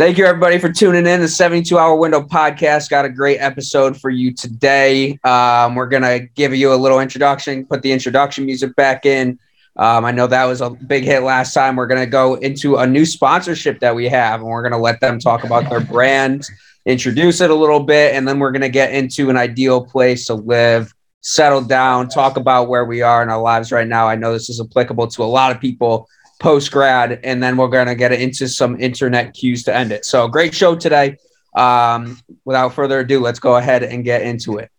Thank 0.00 0.16
you, 0.16 0.24
everybody, 0.24 0.56
for 0.56 0.72
tuning 0.72 1.06
in. 1.06 1.20
The 1.20 1.28
72 1.28 1.78
Hour 1.78 1.94
Window 1.94 2.22
podcast 2.22 2.88
got 2.88 3.04
a 3.04 3.08
great 3.10 3.36
episode 3.36 4.00
for 4.00 4.08
you 4.08 4.32
today. 4.32 5.18
Um, 5.24 5.74
we're 5.74 5.88
going 5.88 6.04
to 6.04 6.20
give 6.34 6.54
you 6.54 6.72
a 6.72 6.74
little 6.74 7.00
introduction, 7.00 7.66
put 7.66 7.82
the 7.82 7.92
introduction 7.92 8.46
music 8.46 8.74
back 8.76 9.04
in. 9.04 9.38
Um, 9.76 10.06
I 10.06 10.10
know 10.10 10.26
that 10.26 10.46
was 10.46 10.62
a 10.62 10.70
big 10.70 11.04
hit 11.04 11.22
last 11.22 11.52
time. 11.52 11.76
We're 11.76 11.86
going 11.86 12.00
to 12.00 12.06
go 12.06 12.36
into 12.36 12.76
a 12.76 12.86
new 12.86 13.04
sponsorship 13.04 13.80
that 13.80 13.94
we 13.94 14.08
have, 14.08 14.40
and 14.40 14.48
we're 14.48 14.62
going 14.62 14.72
to 14.72 14.78
let 14.78 15.02
them 15.02 15.18
talk 15.18 15.44
about 15.44 15.68
their 15.68 15.80
brand, 15.80 16.46
introduce 16.86 17.42
it 17.42 17.50
a 17.50 17.54
little 17.54 17.80
bit, 17.80 18.14
and 18.14 18.26
then 18.26 18.38
we're 18.38 18.52
going 18.52 18.62
to 18.62 18.70
get 18.70 18.94
into 18.94 19.28
an 19.28 19.36
ideal 19.36 19.84
place 19.84 20.24
to 20.28 20.34
live, 20.34 20.94
settle 21.20 21.60
down, 21.60 22.08
talk 22.08 22.38
about 22.38 22.70
where 22.70 22.86
we 22.86 23.02
are 23.02 23.22
in 23.22 23.28
our 23.28 23.42
lives 23.42 23.70
right 23.70 23.86
now. 23.86 24.08
I 24.08 24.14
know 24.14 24.32
this 24.32 24.48
is 24.48 24.62
applicable 24.62 25.08
to 25.08 25.22
a 25.22 25.24
lot 25.24 25.54
of 25.54 25.60
people 25.60 26.08
post 26.40 26.72
grad, 26.72 27.20
and 27.22 27.42
then 27.42 27.56
we're 27.56 27.68
going 27.68 27.86
to 27.86 27.94
get 27.94 28.12
into 28.12 28.48
some 28.48 28.80
internet 28.80 29.34
cues 29.34 29.62
to 29.64 29.74
end 29.74 29.92
it. 29.92 30.04
So, 30.04 30.26
great 30.26 30.54
show 30.54 30.74
today. 30.74 31.16
Um, 31.54 32.18
without 32.44 32.74
further 32.74 33.00
ado, 33.00 33.20
let's 33.20 33.38
go 33.38 33.56
ahead 33.56 33.82
and 33.82 34.04
get 34.04 34.22
into 34.22 34.58
it. 34.58 34.70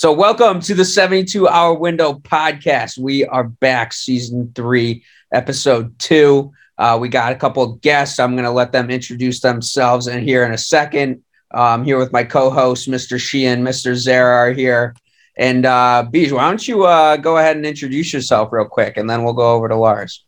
So, 0.00 0.14
welcome 0.14 0.60
to 0.60 0.74
the 0.74 0.86
72 0.86 1.46
hour 1.46 1.74
window 1.74 2.14
podcast. 2.14 2.96
We 2.96 3.26
are 3.26 3.44
back, 3.44 3.92
season 3.92 4.50
three, 4.54 5.04
episode 5.30 5.98
two. 5.98 6.54
Uh, 6.78 6.96
we 6.98 7.10
got 7.10 7.32
a 7.32 7.34
couple 7.34 7.62
of 7.62 7.82
guests. 7.82 8.18
I'm 8.18 8.32
going 8.32 8.46
to 8.46 8.50
let 8.50 8.72
them 8.72 8.88
introduce 8.88 9.40
themselves 9.40 10.06
in 10.06 10.24
here 10.24 10.46
in 10.46 10.54
a 10.54 10.56
second. 10.56 11.22
Uh, 11.52 11.74
I'm 11.74 11.84
here 11.84 11.98
with 11.98 12.12
my 12.12 12.24
co 12.24 12.48
host, 12.48 12.88
Mr. 12.88 13.20
Sheehan, 13.20 13.62
Mr. 13.62 13.94
Zara 13.94 14.36
are 14.36 14.52
here. 14.54 14.96
And 15.36 15.66
uh, 15.66 16.08
Beej, 16.10 16.32
why 16.32 16.48
don't 16.48 16.66
you 16.66 16.84
uh, 16.84 17.18
go 17.18 17.36
ahead 17.36 17.56
and 17.56 17.66
introduce 17.66 18.10
yourself 18.14 18.50
real 18.52 18.64
quick 18.64 18.96
and 18.96 19.10
then 19.10 19.22
we'll 19.22 19.34
go 19.34 19.52
over 19.52 19.68
to 19.68 19.76
Lars. 19.76 20.24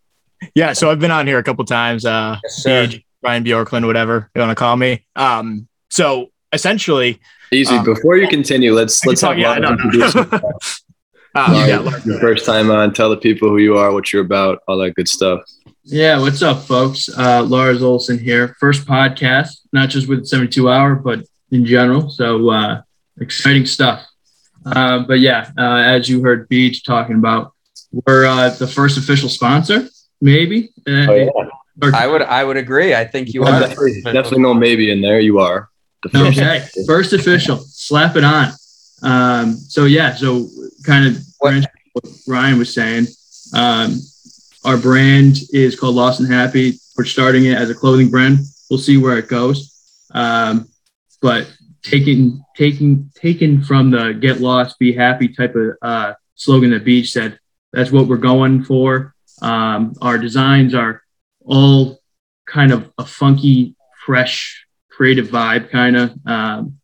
Yeah, 0.54 0.74
so 0.74 0.90
I've 0.90 1.00
been 1.00 1.10
on 1.10 1.26
here 1.26 1.38
a 1.38 1.42
couple 1.42 1.64
times. 1.64 2.04
Uh, 2.04 2.36
yes, 2.44 2.66
Beej, 2.66 3.04
Ryan 3.22 3.42
Bjorklund, 3.42 3.86
whatever 3.86 4.28
you 4.34 4.40
want 4.42 4.50
to 4.50 4.54
call 4.54 4.76
me. 4.76 5.06
Um, 5.16 5.66
so 5.88 6.31
essentially, 6.52 7.20
Easy. 7.52 7.74
Um, 7.74 7.84
Before 7.84 8.16
you 8.16 8.26
continue, 8.28 8.72
let's 8.72 9.04
let's 9.04 9.20
talk. 9.20 9.36
Yeah, 9.36 9.54
no, 9.56 9.74
no. 9.74 10.06
uh, 10.06 10.40
yeah, 11.66 11.98
your 12.04 12.18
first 12.18 12.46
time 12.46 12.70
on. 12.70 12.94
Tell 12.94 13.10
the 13.10 13.18
people 13.18 13.50
who 13.50 13.58
you 13.58 13.76
are, 13.76 13.92
what 13.92 14.10
you're 14.10 14.24
about, 14.24 14.62
all 14.66 14.78
that 14.78 14.94
good 14.94 15.06
stuff. 15.08 15.42
Yeah, 15.84 16.18
what's 16.18 16.40
up, 16.40 16.62
folks? 16.62 17.10
Uh, 17.10 17.42
Lars 17.42 17.82
Olson 17.82 18.18
here. 18.18 18.56
First 18.58 18.86
podcast, 18.86 19.60
not 19.72 19.90
just 19.90 20.08
with 20.08 20.26
72 20.26 20.70
Hour, 20.70 20.94
but 20.94 21.26
in 21.50 21.66
general. 21.66 22.08
So 22.08 22.48
uh, 22.48 22.82
exciting 23.20 23.66
stuff. 23.66 24.06
Uh, 24.64 25.00
but 25.00 25.20
yeah, 25.20 25.50
uh, 25.58 25.76
as 25.76 26.08
you 26.08 26.22
heard 26.22 26.48
Beej 26.48 26.84
talking 26.84 27.16
about, 27.16 27.52
we're 28.06 28.24
uh, 28.24 28.48
the 28.50 28.66
first 28.66 28.96
official 28.96 29.28
sponsor, 29.28 29.88
maybe. 30.22 30.70
Uh, 30.88 31.06
oh, 31.10 31.50
yeah. 31.82 31.90
I 31.92 32.06
would 32.06 32.22
I 32.22 32.44
would 32.44 32.56
agree. 32.56 32.94
I 32.94 33.04
think 33.04 33.34
you 33.34 33.42
are. 33.42 33.60
Definitely, 33.60 34.00
definitely 34.04 34.40
no 34.40 34.54
maybe 34.54 34.90
in 34.90 35.02
there. 35.02 35.20
You 35.20 35.40
are. 35.40 35.68
Okay, 36.14 36.66
first 36.86 37.12
official, 37.12 37.58
slap 37.58 38.16
it 38.16 38.24
on. 38.24 38.52
Um, 39.02 39.56
so 39.56 39.84
yeah, 39.84 40.14
so 40.14 40.48
kind 40.84 41.06
of 41.06 41.22
what 41.40 41.68
Ryan 42.26 42.58
was 42.58 42.72
saying. 42.72 43.06
Um, 43.54 44.00
our 44.64 44.76
brand 44.76 45.38
is 45.52 45.78
called 45.78 45.94
Lost 45.94 46.20
and 46.20 46.32
Happy. 46.32 46.78
We're 46.96 47.04
starting 47.04 47.46
it 47.46 47.56
as 47.56 47.70
a 47.70 47.74
clothing 47.74 48.10
brand. 48.10 48.38
We'll 48.70 48.78
see 48.78 48.96
where 48.96 49.18
it 49.18 49.28
goes. 49.28 49.68
Um, 50.12 50.68
but 51.20 51.52
taking 51.82 52.44
taking 52.56 53.10
taken 53.14 53.62
from 53.62 53.90
the 53.90 54.12
get 54.12 54.40
lost, 54.40 54.78
be 54.78 54.92
happy 54.92 55.28
type 55.28 55.54
of 55.54 55.76
uh, 55.82 56.14
slogan 56.34 56.70
that 56.70 56.84
Beej 56.84 57.08
said. 57.08 57.38
That's 57.72 57.90
what 57.90 58.06
we're 58.06 58.16
going 58.18 58.64
for. 58.64 59.14
Um, 59.40 59.94
our 60.00 60.18
designs 60.18 60.74
are 60.74 61.02
all 61.44 62.00
kind 62.46 62.72
of 62.72 62.92
a 62.98 63.04
funky, 63.04 63.74
fresh 64.04 64.61
creative 65.02 65.26
vibe 65.26 65.68
kind 65.68 65.96
of 65.96 66.12
um, 66.26 66.78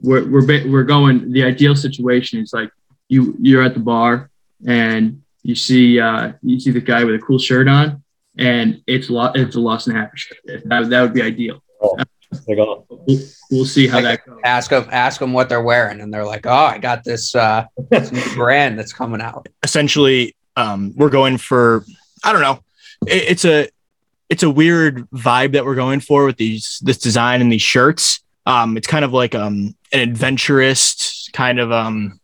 we're, 0.00 0.24
we're 0.30 0.70
we're 0.70 0.84
going 0.84 1.32
the 1.32 1.42
ideal 1.42 1.74
situation 1.74 2.38
is 2.38 2.52
like 2.52 2.70
you 3.08 3.34
you're 3.40 3.64
at 3.64 3.74
the 3.74 3.80
bar 3.80 4.30
and 4.64 5.20
you 5.42 5.56
see 5.56 5.98
uh, 5.98 6.30
you 6.40 6.60
see 6.60 6.70
the 6.70 6.80
guy 6.80 7.02
with 7.02 7.16
a 7.16 7.18
cool 7.18 7.36
shirt 7.36 7.66
on 7.66 8.00
and 8.36 8.80
it's 8.86 9.08
a 9.08 9.12
lot 9.12 9.36
it's 9.36 9.56
a 9.56 9.60
lost 9.60 9.88
and 9.88 9.96
happy 9.96 10.16
shirt. 10.16 10.38
That, 10.66 10.88
that 10.88 11.02
would 11.02 11.12
be 11.12 11.20
ideal. 11.20 11.60
Oh, 11.82 11.98
we'll, 12.46 12.86
we'll, 13.50 13.64
see 13.64 13.88
how 13.88 14.02
that 14.02 14.24
goes. 14.24 14.38
ask 14.44 14.70
them 14.70 14.86
ask 14.92 15.18
them 15.18 15.32
what 15.32 15.48
they're 15.48 15.60
wearing 15.60 16.00
and 16.00 16.14
they're 16.14 16.24
like 16.24 16.46
oh 16.46 16.52
i 16.52 16.78
got 16.78 17.02
this 17.02 17.34
uh 17.34 17.64
this 17.90 18.12
new 18.12 18.22
brand 18.36 18.78
that's 18.78 18.92
coming 18.92 19.20
out. 19.20 19.48
Essentially 19.64 20.36
um 20.54 20.92
we're 20.94 21.10
going 21.10 21.38
for 21.38 21.84
i 22.22 22.32
don't 22.32 22.42
know. 22.42 22.60
It, 23.04 23.32
it's 23.32 23.44
a 23.44 23.68
it's 24.28 24.42
a 24.42 24.50
weird 24.50 25.08
vibe 25.10 25.52
that 25.52 25.64
we're 25.64 25.74
going 25.74 26.00
for 26.00 26.24
with 26.24 26.36
these 26.36 26.80
this 26.82 26.98
design 26.98 27.40
and 27.40 27.50
these 27.50 27.62
shirts. 27.62 28.20
Um, 28.46 28.76
it's 28.76 28.86
kind 28.86 29.04
of 29.04 29.12
like 29.12 29.34
um 29.34 29.74
an 29.92 30.00
adventurous 30.00 31.28
kind 31.32 31.58
of 31.58 31.72
um 31.72 32.20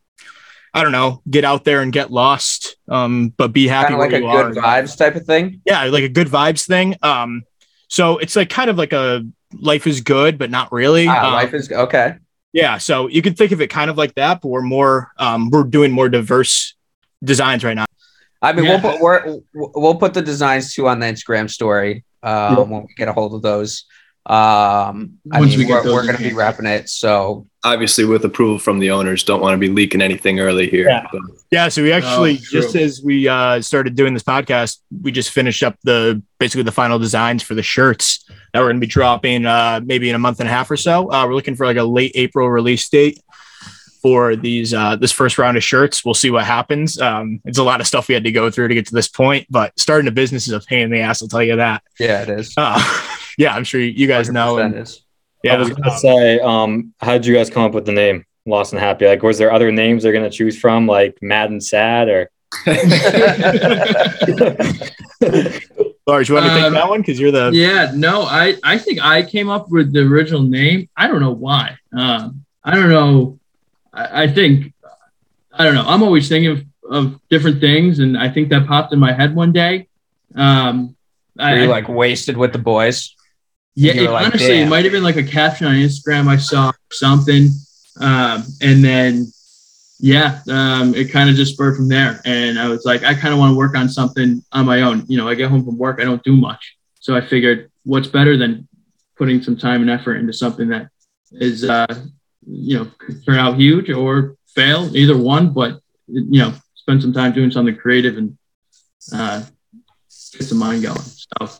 I 0.76 0.82
don't 0.82 0.92
know, 0.92 1.22
get 1.30 1.44
out 1.44 1.62
there 1.62 1.82
and 1.82 1.92
get 1.92 2.10
lost, 2.10 2.76
um, 2.88 3.28
but 3.36 3.52
be 3.52 3.68
happy. 3.68 3.94
Kind 3.94 3.94
of 3.94 4.00
like 4.00 4.12
a 4.12 4.20
good 4.20 4.60
vibes 4.60 4.98
type 4.98 5.14
of 5.14 5.24
thing. 5.24 5.60
Yeah, 5.64 5.84
like 5.84 6.02
a 6.02 6.08
good 6.08 6.26
vibes 6.26 6.66
thing. 6.66 6.96
Um, 7.00 7.44
so 7.86 8.18
it's 8.18 8.34
like 8.34 8.50
kind 8.50 8.68
of 8.68 8.76
like 8.76 8.92
a 8.92 9.24
life 9.52 9.86
is 9.86 10.00
good, 10.00 10.36
but 10.36 10.50
not 10.50 10.72
really. 10.72 11.06
Ah, 11.08 11.28
um, 11.28 11.32
life 11.34 11.54
is 11.54 11.70
okay. 11.70 12.16
Yeah, 12.52 12.78
so 12.78 13.06
you 13.06 13.22
could 13.22 13.38
think 13.38 13.52
of 13.52 13.60
it 13.60 13.68
kind 13.68 13.88
of 13.88 13.96
like 13.96 14.16
that, 14.16 14.40
but 14.40 14.48
we're 14.48 14.62
more 14.62 15.12
um, 15.16 15.48
we're 15.50 15.62
doing 15.62 15.92
more 15.92 16.08
diverse 16.08 16.74
designs 17.22 17.62
right 17.62 17.74
now. 17.74 17.86
I 18.44 18.52
mean, 18.52 18.66
yeah. 18.66 18.80
we'll 18.82 18.92
put 18.92 19.00
we're, 19.00 19.40
we'll 19.54 19.94
put 19.94 20.12
the 20.12 20.22
designs 20.22 20.74
too 20.74 20.86
on 20.86 21.00
the 21.00 21.06
Instagram 21.06 21.48
story 21.50 22.04
um, 22.22 22.56
yeah. 22.56 22.60
when 22.60 22.82
we 22.82 22.94
get 22.94 23.08
a 23.08 23.12
hold 23.12 23.34
of 23.34 23.42
those. 23.42 23.86
Um, 24.26 25.18
I 25.30 25.40
Once 25.40 25.56
mean, 25.56 25.66
we 25.66 25.72
are 25.72 25.84
we're, 25.84 25.92
we're 25.92 26.02
going 26.02 26.16
to 26.16 26.22
be 26.22 26.32
wrapping 26.32 26.64
it. 26.66 26.88
So 26.88 27.46
obviously, 27.62 28.04
with 28.04 28.24
approval 28.24 28.58
from 28.58 28.78
the 28.78 28.90
owners, 28.90 29.22
don't 29.22 29.40
want 29.40 29.54
to 29.54 29.58
be 29.58 29.68
leaking 29.68 30.00
anything 30.00 30.40
early 30.40 30.68
here. 30.68 30.88
Yeah. 30.88 31.06
But. 31.10 31.22
Yeah. 31.50 31.68
So 31.68 31.82
we 31.82 31.92
actually 31.92 32.38
oh, 32.38 32.44
just 32.50 32.74
as 32.74 33.02
we 33.02 33.28
uh, 33.28 33.60
started 33.60 33.96
doing 33.96 34.14
this 34.14 34.22
podcast, 34.22 34.78
we 35.02 35.12
just 35.12 35.30
finished 35.30 35.62
up 35.62 35.76
the 35.82 36.22
basically 36.38 36.62
the 36.62 36.72
final 36.72 36.98
designs 36.98 37.42
for 37.42 37.54
the 37.54 37.62
shirts 37.62 38.24
that 38.52 38.60
we're 38.60 38.66
going 38.66 38.76
to 38.76 38.80
be 38.80 38.86
dropping 38.86 39.46
uh, 39.46 39.80
maybe 39.84 40.08
in 40.08 40.14
a 40.14 40.18
month 40.18 40.40
and 40.40 40.48
a 40.48 40.52
half 40.52 40.70
or 40.70 40.76
so. 40.76 41.10
Uh, 41.10 41.26
we're 41.26 41.34
looking 41.34 41.56
for 41.56 41.66
like 41.66 41.76
a 41.76 41.84
late 41.84 42.12
April 42.14 42.48
release 42.48 42.88
date 42.88 43.20
for 44.04 44.36
these 44.36 44.74
uh, 44.74 44.94
this 44.96 45.10
first 45.12 45.38
round 45.38 45.56
of 45.56 45.64
shirts. 45.64 46.04
We'll 46.04 46.12
see 46.12 46.30
what 46.30 46.44
happens. 46.44 47.00
Um, 47.00 47.40
it's 47.46 47.56
a 47.56 47.62
lot 47.62 47.80
of 47.80 47.86
stuff 47.86 48.06
we 48.06 48.12
had 48.12 48.24
to 48.24 48.32
go 48.32 48.50
through 48.50 48.68
to 48.68 48.74
get 48.74 48.86
to 48.88 48.94
this 48.94 49.08
point, 49.08 49.46
but 49.48 49.72
starting 49.80 50.06
a 50.08 50.10
business 50.10 50.46
is 50.46 50.52
a 50.52 50.60
pain 50.60 50.82
in 50.82 50.90
the 50.90 51.00
ass. 51.00 51.22
I'll 51.22 51.28
tell 51.28 51.42
you 51.42 51.56
that. 51.56 51.82
Yeah, 51.98 52.20
it 52.20 52.28
is. 52.28 52.52
Uh, 52.54 52.78
yeah, 53.38 53.54
I'm 53.54 53.64
sure 53.64 53.80
you 53.80 54.06
guys 54.06 54.28
know. 54.28 54.58
And, 54.58 54.74
yeah, 55.42 55.54
I 55.54 55.56
was 55.58 55.70
gonna 55.70 55.96
say, 55.96 56.38
um, 56.40 56.92
how 57.00 57.12
did 57.12 57.24
you 57.24 57.34
guys 57.34 57.48
come 57.48 57.62
up 57.62 57.72
with 57.72 57.86
the 57.86 57.92
name 57.92 58.26
Lost 58.44 58.74
and 58.74 58.80
Happy? 58.80 59.06
Like, 59.06 59.22
was 59.22 59.38
there 59.38 59.50
other 59.50 59.72
names 59.72 60.02
they're 60.02 60.12
gonna 60.12 60.28
choose 60.28 60.60
from, 60.60 60.86
like 60.86 61.16
Mad 61.22 61.50
and 61.50 61.64
Sad, 61.64 62.08
or? 62.10 62.30
Lars, 66.06 66.28
you 66.28 66.34
want 66.34 66.44
to 66.44 66.52
um, 66.52 66.60
take 66.60 66.72
that 66.72 66.88
one 66.90 67.00
because 67.00 67.18
you're 67.18 67.32
the 67.32 67.52
yeah. 67.54 67.90
No, 67.94 68.24
I 68.24 68.56
I 68.62 68.76
think 68.76 69.02
I 69.02 69.22
came 69.22 69.48
up 69.48 69.70
with 69.70 69.94
the 69.94 70.00
original 70.00 70.42
name. 70.42 70.90
I 70.94 71.08
don't 71.08 71.20
know 71.20 71.32
why. 71.32 71.78
Um, 71.96 72.44
I 72.62 72.74
don't 72.74 72.90
know 72.90 73.38
I, 73.94 74.28
think 74.28 74.72
I 75.52 75.64
don't 75.64 75.74
know. 75.74 75.84
I'm 75.86 76.02
always 76.02 76.28
thinking 76.28 76.50
of, 76.50 76.64
of 76.90 77.20
different 77.30 77.60
things, 77.60 77.98
and 77.98 78.18
I 78.18 78.28
think 78.28 78.48
that 78.50 78.66
popped 78.66 78.92
in 78.92 78.98
my 78.98 79.12
head 79.12 79.34
one 79.34 79.52
day. 79.52 79.88
Um, 80.34 80.96
Were 81.36 81.44
I, 81.44 81.62
you 81.62 81.68
like 81.68 81.88
wasted 81.88 82.36
with 82.36 82.52
the 82.52 82.58
boys? 82.58 83.14
Yeah, 83.74 83.92
it, 83.94 84.10
like, 84.10 84.26
honestly, 84.26 84.48
Damn. 84.48 84.66
it 84.66 84.70
might 84.70 84.84
have 84.84 84.92
been 84.92 85.02
like 85.02 85.16
a 85.16 85.22
caption 85.22 85.66
on 85.66 85.74
Instagram 85.74 86.28
I 86.28 86.36
saw 86.36 86.72
something, 86.92 87.48
um, 88.00 88.44
and 88.60 88.84
then 88.84 89.26
yeah, 90.00 90.40
um, 90.50 90.94
it 90.94 91.10
kind 91.10 91.30
of 91.30 91.36
just 91.36 91.54
spurred 91.54 91.76
from 91.76 91.88
there. 91.88 92.20
And 92.24 92.58
I 92.58 92.68
was 92.68 92.84
like, 92.84 93.04
I 93.04 93.14
kind 93.14 93.32
of 93.32 93.38
want 93.38 93.52
to 93.52 93.56
work 93.56 93.76
on 93.76 93.88
something 93.88 94.42
on 94.52 94.66
my 94.66 94.82
own. 94.82 95.04
You 95.06 95.16
know, 95.16 95.28
I 95.28 95.34
get 95.34 95.50
home 95.50 95.64
from 95.64 95.78
work, 95.78 96.00
I 96.00 96.04
don't 96.04 96.22
do 96.24 96.36
much, 96.36 96.76
so 97.00 97.16
I 97.16 97.20
figured, 97.20 97.70
what's 97.84 98.08
better 98.08 98.36
than 98.36 98.68
putting 99.16 99.42
some 99.42 99.56
time 99.56 99.82
and 99.82 99.90
effort 99.90 100.16
into 100.16 100.32
something 100.32 100.68
that 100.68 100.88
is 101.32 101.64
uh, 101.64 101.86
you 102.46 102.78
know 102.78 102.90
turn 103.24 103.36
out 103.36 103.56
huge 103.58 103.90
or 103.90 104.36
fail, 104.48 104.94
either 104.96 105.16
one. 105.16 105.52
But 105.52 105.80
you 106.06 106.40
know, 106.40 106.54
spend 106.74 107.02
some 107.02 107.12
time 107.12 107.32
doing 107.32 107.50
something 107.50 107.76
creative 107.76 108.16
and 108.16 108.38
uh, 109.12 109.42
get 110.32 110.44
some 110.44 110.58
mind 110.58 110.82
going. 110.82 111.00
So 111.00 111.50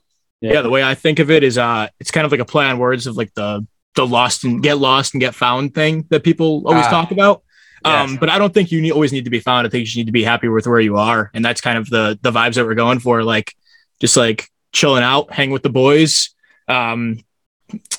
yeah, 0.41 0.63
the 0.63 0.71
way 0.71 0.83
I 0.83 0.95
think 0.95 1.19
of 1.19 1.31
it 1.31 1.43
is 1.43 1.59
uh 1.59 1.89
it's 1.99 2.11
kind 2.11 2.25
of 2.25 2.31
like 2.31 2.41
a 2.41 2.45
play 2.45 2.67
on 2.67 2.79
words 2.79 3.07
of 3.07 3.17
like 3.17 3.33
the 3.35 3.67
the 3.95 4.07
lost 4.07 4.45
and 4.45 4.63
get 4.63 4.79
lost 4.79 5.15
and 5.15 5.21
get 5.21 5.35
found 5.35 5.75
thing 5.75 6.07
that 6.11 6.25
people 6.25 6.65
always 6.67 6.87
uh, 6.87 6.91
talk 6.91 7.11
about. 7.11 7.43
Um, 7.85 8.13
yes. 8.13 8.21
but 8.21 8.31
I 8.31 8.39
don't 8.39 8.53
think 8.53 8.73
you 8.73 8.81
need, 8.81 8.93
always 8.93 9.13
need 9.13 9.25
to 9.25 9.31
be 9.31 9.41
found. 9.41 9.67
I 9.67 9.71
think 9.71 9.95
you 9.95 10.01
need 10.01 10.07
to 10.07 10.13
be 10.13 10.25
happy 10.25 10.49
with 10.49 10.67
where 10.67 10.81
you 10.81 10.97
are, 10.97 11.31
and 11.35 11.45
that's 11.45 11.61
kind 11.61 11.79
of 11.79 11.89
the 11.91 12.19
the 12.23 12.33
vibes 12.33 12.55
that 12.55 12.65
we're 12.65 12.75
going 12.75 12.99
for. 12.99 13.23
Like, 13.23 13.55
just 14.01 14.17
like 14.17 14.49
chilling 14.73 15.03
out, 15.03 15.33
hang 15.33 15.51
with 15.51 15.63
the 15.63 15.71
boys. 15.71 16.31
Um, 16.67 17.21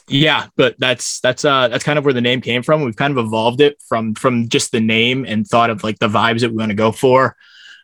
yeah, 0.08 0.48
but 0.56 0.76
that's 0.80 1.20
that's 1.22 1.44
uh 1.46 1.68
that's 1.68 1.84
kind 1.84 1.98
of 1.98 2.06
where 2.06 2.14
the 2.14 2.22
name 2.22 2.42
came 2.42 2.64
from. 2.64 2.84
We've 2.84 2.96
kind 2.96 3.18
of 3.18 3.26
evolved 3.26 3.62
it 3.62 3.82
from 3.82 4.14
from 4.14 4.50
just 4.50 4.72
the 4.72 4.80
name 4.80 5.26
and 5.26 5.48
thought 5.48 5.70
of 5.70 5.84
like 5.84 6.00
the 6.00 6.08
vibes 6.08 6.42
that 6.42 6.52
we 6.52 6.58
want 6.58 6.70
to 6.70 6.76
go 6.76 6.92
for. 6.92 7.36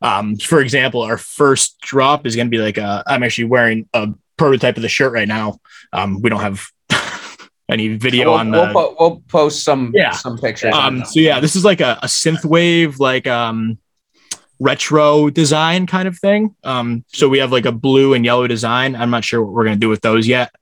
Um, 0.02 0.36
for 0.38 0.60
example, 0.60 1.02
our 1.02 1.18
first 1.18 1.80
drop 1.82 2.26
is 2.26 2.36
going 2.36 2.48
to 2.48 2.52
be 2.52 2.58
like 2.58 2.78
i'm 2.80 3.24
actually 3.24 3.46
wearing 3.46 3.88
a 3.94 4.10
prototype 4.38 4.76
of 4.76 4.82
the 4.82 4.90
shirt 4.90 5.14
right 5.14 5.28
now. 5.28 5.60
Um, 5.94 6.22
we 6.22 6.30
don't 6.30 6.42
have 6.42 6.68
any 7.70 7.98
video 7.98 8.32
we'll, 8.32 8.40
on 8.40 8.52
the. 8.52 8.72
We'll, 8.74 8.96
we'll, 9.00 9.24
post 9.28 9.64
some 9.64 9.92
yeah 9.94 10.12
some 10.12 10.38
pictures. 10.38 10.74
Um, 10.74 11.06
so 11.06 11.20
yeah, 11.20 11.40
this 11.40 11.56
is 11.56 11.64
like 11.64 11.82
a, 11.82 12.00
a 12.02 12.08
synth 12.08 12.44
wave 12.46 13.00
like 13.00 13.28
um 13.28 13.78
retro 14.60 15.30
design 15.30 15.88
kind 15.88 16.08
of 16.08 16.18
thing. 16.18 16.56
Um, 16.64 17.04
so 17.08 17.30
we 17.30 17.40
have 17.40 17.52
like 17.52 17.66
a 17.66 17.72
blue 17.72 18.14
and 18.14 18.26
yellow 18.26 18.48
design. 18.48 18.96
I'm 18.96 19.10
not 19.10 19.24
sure 19.24 19.44
what 19.44 19.54
we're 19.54 19.66
gonna 19.66 19.76
do 19.76 19.90
with 19.90 20.02
those 20.02 20.28
yet, 20.28 20.54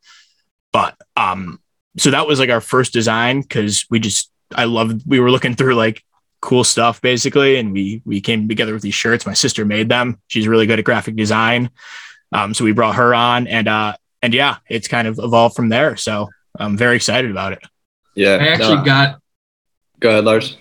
but 0.72 0.98
um, 1.16 1.60
so 1.98 2.12
that 2.12 2.28
was 2.28 2.40
like 2.40 2.50
our 2.50 2.62
first 2.62 2.94
design 2.94 3.42
because 3.42 3.86
we 3.90 4.00
just 4.00 4.32
I 4.54 4.66
loved 4.66 5.04
we 5.06 5.20
were 5.20 5.32
looking 5.32 5.56
through 5.56 5.76
like 5.76 6.04
cool 6.42 6.64
stuff 6.64 7.02
basically 7.02 7.58
and 7.58 7.74
we 7.74 8.02
we 8.06 8.22
came 8.22 8.48
together 8.48 8.74
with 8.74 8.82
these 8.82 8.94
shirts. 8.94 9.26
My 9.26 9.34
sister 9.34 9.66
made 9.66 9.90
them. 9.90 10.20
She's 10.28 10.48
really 10.48 10.66
good 10.66 10.80
at 10.80 10.86
graphic 10.86 11.16
design. 11.16 11.70
Um, 12.32 12.54
so 12.54 12.64
we 12.64 12.72
brought 12.72 12.96
her 12.96 13.14
on 13.14 13.48
and 13.48 13.68
uh 13.68 13.96
and 14.22 14.34
yeah 14.34 14.58
it's 14.70 14.88
kind 14.88 15.08
of 15.08 15.20
evolved 15.20 15.56
from 15.56 15.70
there. 15.70 15.96
So 15.98 16.30
i'm 16.58 16.78
very 16.78 16.96
excited 16.96 17.32
about 17.32 17.54
it. 17.54 17.64
Yeah 18.16 18.38
i 18.42 18.48
actually 18.48 18.78
no. 18.78 18.84
got 18.84 19.20
go 20.00 20.10
ahead 20.10 20.26
lars. 20.26 20.58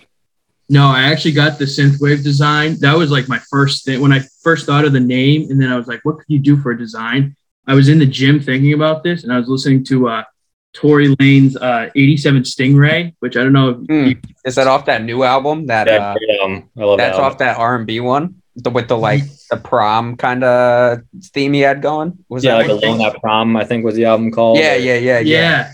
No 0.67 0.87
i 0.87 1.03
actually 1.03 1.33
got 1.33 1.59
the 1.59 1.65
synthwave 1.65 2.23
design. 2.23 2.77
That 2.79 2.97
was 2.97 3.11
like 3.11 3.27
my 3.27 3.39
first 3.49 3.85
thing 3.85 4.01
when 4.01 4.11
i 4.11 4.21
first 4.41 4.65
thought 4.65 4.85
of 4.85 4.93
the 4.93 4.99
name 4.99 5.49
and 5.49 5.61
then 5.61 5.71
i 5.71 5.75
was 5.75 5.87
like 5.87 6.01
what 6.03 6.17
could 6.17 6.27
you 6.27 6.39
do 6.39 6.57
for 6.57 6.71
a 6.71 6.77
design 6.77 7.35
i 7.67 7.73
was 7.73 7.89
in 7.89 7.99
the 7.99 8.05
gym 8.05 8.39
thinking 8.39 8.73
about 8.73 9.03
this 9.03 9.23
and 9.23 9.33
i 9.33 9.37
was 9.37 9.47
listening 9.47 9.83
to 9.83 10.09
uh 10.09 10.23
Tory 10.71 11.07
Lanez 11.15 11.57
uh, 11.59 11.89
87 11.95 12.43
Stingray, 12.43 13.15
which 13.21 13.35
I 13.35 13.43
don't 13.43 13.53
know 13.53 13.69
if 13.69 13.77
mm. 13.77 14.09
you- 14.09 14.21
is 14.45 14.53
that 14.53 14.67
off 14.67 14.85
that 14.85 15.03
new 15.03 15.23
album 15.23 15.65
that 15.65 15.87
yeah, 15.87 16.15
uh, 16.15 16.45
um, 16.45 16.69
I 16.77 16.83
love 16.83 16.99
that's 16.99 17.17
that 17.17 17.23
off 17.23 17.39
that 17.39 17.57
R&B 17.57 18.01
one 18.01 18.39
the, 18.63 18.69
with 18.69 18.87
the 18.87 18.97
like 18.97 19.23
the 19.49 19.57
prom 19.57 20.15
kind 20.15 20.43
of 20.43 21.01
theme 21.33 21.53
he 21.53 21.61
had 21.61 21.81
going. 21.81 22.23
Was 22.29 22.43
yeah, 22.43 22.57
that 22.57 22.67
like 22.67 22.83
Alone 22.83 23.01
at 23.01 23.19
Prom, 23.21 23.55
I 23.55 23.65
think 23.65 23.83
was 23.83 23.95
the 23.95 24.05
album 24.05 24.31
called. 24.31 24.57
Yeah, 24.57 24.75
yeah, 24.75 24.95
yeah, 24.95 25.19
yeah, 25.19 25.39
yeah. 25.39 25.71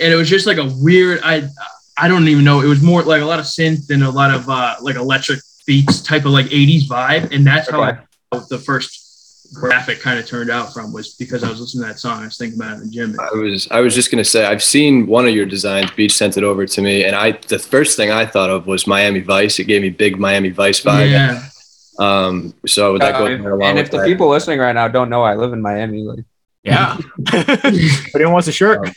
And 0.00 0.12
it 0.12 0.16
was 0.16 0.28
just 0.28 0.46
like 0.46 0.58
a 0.58 0.70
weird. 0.78 1.20
I 1.22 1.48
I 1.96 2.08
don't 2.08 2.26
even 2.28 2.44
know. 2.44 2.60
It 2.60 2.66
was 2.66 2.82
more 2.82 3.02
like 3.02 3.22
a 3.22 3.26
lot 3.26 3.38
of 3.38 3.44
synth 3.44 3.90
and 3.90 4.02
a 4.02 4.10
lot 4.10 4.34
of 4.34 4.48
uh, 4.48 4.76
like 4.80 4.96
electric 4.96 5.40
beats 5.66 6.02
type 6.02 6.24
of 6.24 6.32
like 6.32 6.46
80s 6.46 6.86
vibe, 6.86 7.32
and 7.34 7.46
that's 7.46 7.68
okay. 7.68 7.76
how 7.76 7.82
I, 8.32 8.40
the 8.50 8.58
first 8.58 9.03
graphic 9.52 10.00
kind 10.00 10.18
of 10.18 10.26
turned 10.26 10.50
out 10.50 10.72
from 10.72 10.92
was 10.92 11.14
because 11.14 11.44
I 11.44 11.50
was 11.50 11.60
listening 11.60 11.82
to 11.84 11.88
that 11.88 11.98
song. 11.98 12.22
I 12.22 12.24
was 12.24 12.38
thinking 12.38 12.58
about 12.58 12.72
it 12.72 12.74
in 12.76 12.80
the 12.84 12.90
gym. 12.90 13.20
I 13.20 13.36
was 13.36 13.68
I 13.70 13.80
was 13.80 13.94
just 13.94 14.10
gonna 14.10 14.24
say 14.24 14.44
I've 14.44 14.62
seen 14.62 15.06
one 15.06 15.26
of 15.26 15.34
your 15.34 15.46
designs. 15.46 15.90
Beej 15.92 16.12
sent 16.12 16.36
it 16.36 16.44
over 16.44 16.66
to 16.66 16.82
me, 16.82 17.04
and 17.04 17.14
I 17.14 17.32
the 17.32 17.58
first 17.58 17.96
thing 17.96 18.10
I 18.10 18.26
thought 18.26 18.50
of 18.50 18.66
was 18.66 18.86
Miami 18.86 19.20
Vice. 19.20 19.58
It 19.58 19.64
gave 19.64 19.82
me 19.82 19.90
big 19.90 20.18
Miami 20.18 20.50
Vice 20.50 20.80
vibe. 20.80 21.10
Yeah. 21.10 21.48
Um. 21.98 22.54
So 22.66 22.92
would 22.92 23.02
that 23.02 23.18
goes 23.18 23.40
uh, 23.40 23.54
along. 23.54 23.62
And 23.62 23.78
if 23.78 23.90
the 23.90 23.98
that. 23.98 24.06
people 24.06 24.28
listening 24.28 24.58
right 24.58 24.74
now 24.74 24.88
don't 24.88 25.10
know, 25.10 25.22
I 25.22 25.34
live 25.34 25.52
in 25.52 25.62
Miami. 25.62 26.02
Like, 26.02 26.24
yeah. 26.62 26.98
Anyone 28.14 28.32
wants 28.32 28.48
a 28.48 28.52
shirt? 28.52 28.88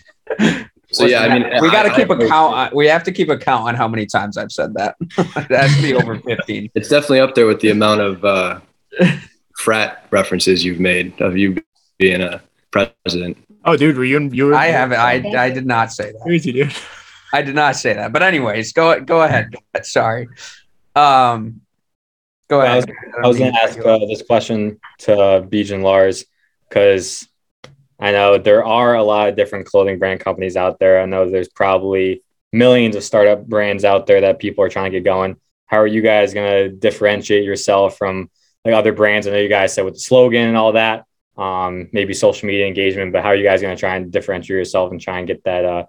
So 0.92 1.06
yeah, 1.06 1.20
I 1.20 1.40
mean, 1.40 1.44
we 1.62 1.70
got 1.70 1.84
to 1.84 1.94
keep 1.94 2.10
a 2.10 2.18
count. 2.18 2.54
On, 2.56 2.70
we 2.74 2.88
have 2.88 3.04
to 3.04 3.12
keep 3.12 3.30
a 3.30 3.38
count 3.38 3.68
on 3.68 3.76
how 3.76 3.88
many 3.88 4.06
times 4.06 4.38
I've 4.38 4.52
said 4.52 4.74
that. 4.76 4.96
that 5.18 5.52
has 5.52 5.76
to 5.76 5.82
be 5.82 5.94
over 5.94 6.18
fifteen. 6.20 6.72
It's 6.76 6.88
definitely 6.88 7.20
up 7.20 7.36
there 7.36 7.46
with 7.46 7.60
the 7.60 7.72
amount 7.72 8.02
of 8.02 8.24
uh, 8.24 8.60
frat 9.58 10.06
references 10.12 10.64
you've 10.64 10.80
made 10.80 11.20
of 11.20 11.36
you 11.36 11.58
being 11.98 12.22
a 12.22 12.42
president. 12.72 13.38
Oh, 13.66 13.76
dude, 13.76 13.98
were 13.98 14.06
you? 14.06 14.30
You 14.30 14.46
were. 14.48 14.56
I 14.56 14.68
haven't. 14.68 15.00
I 15.00 15.24
I 15.38 15.50
did 15.50 15.66
not 15.66 15.92
say 15.92 16.12
that. 16.12 16.22
Crazy, 16.22 16.52
dude. 16.52 16.74
I 17.34 17.42
did 17.42 17.56
not 17.56 17.76
say 17.76 17.94
that. 17.94 18.14
But 18.14 18.24
anyways, 18.24 18.72
go 18.72 19.00
go 19.02 19.24
ahead. 19.24 19.54
Sorry. 19.84 20.30
Um, 20.96 21.62
go 22.50 22.62
ahead. 22.62 22.72
I 22.72 22.76
was, 22.78 22.86
I 23.24 23.28
was 23.28 23.38
going 23.38 23.52
to 23.52 23.62
ask 23.62 23.80
uh, 23.80 24.00
this 24.06 24.22
question 24.22 24.80
to 25.00 25.16
Beej 25.52 25.74
and 25.74 25.84
Lars 25.84 26.26
because 26.70 27.28
I 28.00 28.12
know 28.12 28.38
there 28.38 28.64
are 28.64 28.96
a 28.96 29.04
lot 29.04 29.30
of 29.30 29.36
different 29.36 29.66
clothing 29.66 30.00
brand 30.00 30.22
companies 30.22 30.56
out 30.56 30.80
there. 30.80 31.02
I 31.02 31.06
know 31.06 31.30
there's 31.30 31.50
probably 31.50 32.24
millions 32.54 32.96
of 32.96 33.04
startup 33.04 33.46
brands 33.46 33.84
out 33.84 34.08
there 34.08 34.22
that 34.22 34.40
people 34.40 34.64
are 34.64 34.70
trying 34.70 34.92
to 34.92 34.98
get 34.98 35.04
going. 35.04 35.36
How 35.66 35.78
are 35.78 35.88
you 35.88 36.02
guys 36.02 36.34
going 36.34 36.50
to 36.50 36.70
differentiate 36.70 37.44
yourself 37.44 37.98
from 37.98 38.30
like 38.68 38.76
other 38.76 38.94
brands. 38.94 39.28
I 39.28 39.32
know 39.32 39.38
you 39.38 39.50
guys 39.50 39.74
said 39.74 39.86
with 39.86 39.96
the 39.96 40.00
slogan 40.00 40.48
and 40.48 40.58
all 40.58 40.74
that, 40.74 41.06
um, 41.38 41.90
maybe 41.92 42.14
social 42.14 42.48
media 42.48 42.68
engagement, 42.68 43.14
but 43.14 43.24
how 43.24 43.30
are 43.30 43.36
you 43.36 43.44
guys 43.44 43.62
going 43.62 43.76
to 43.76 43.80
try 43.80 43.96
and 43.96 44.12
differentiate 44.12 44.58
yourself 44.58 44.92
and 44.92 45.02
try 45.02 45.20
and 45.20 45.28
get 45.28 45.44
that, 45.46 45.66
uh, 45.66 45.86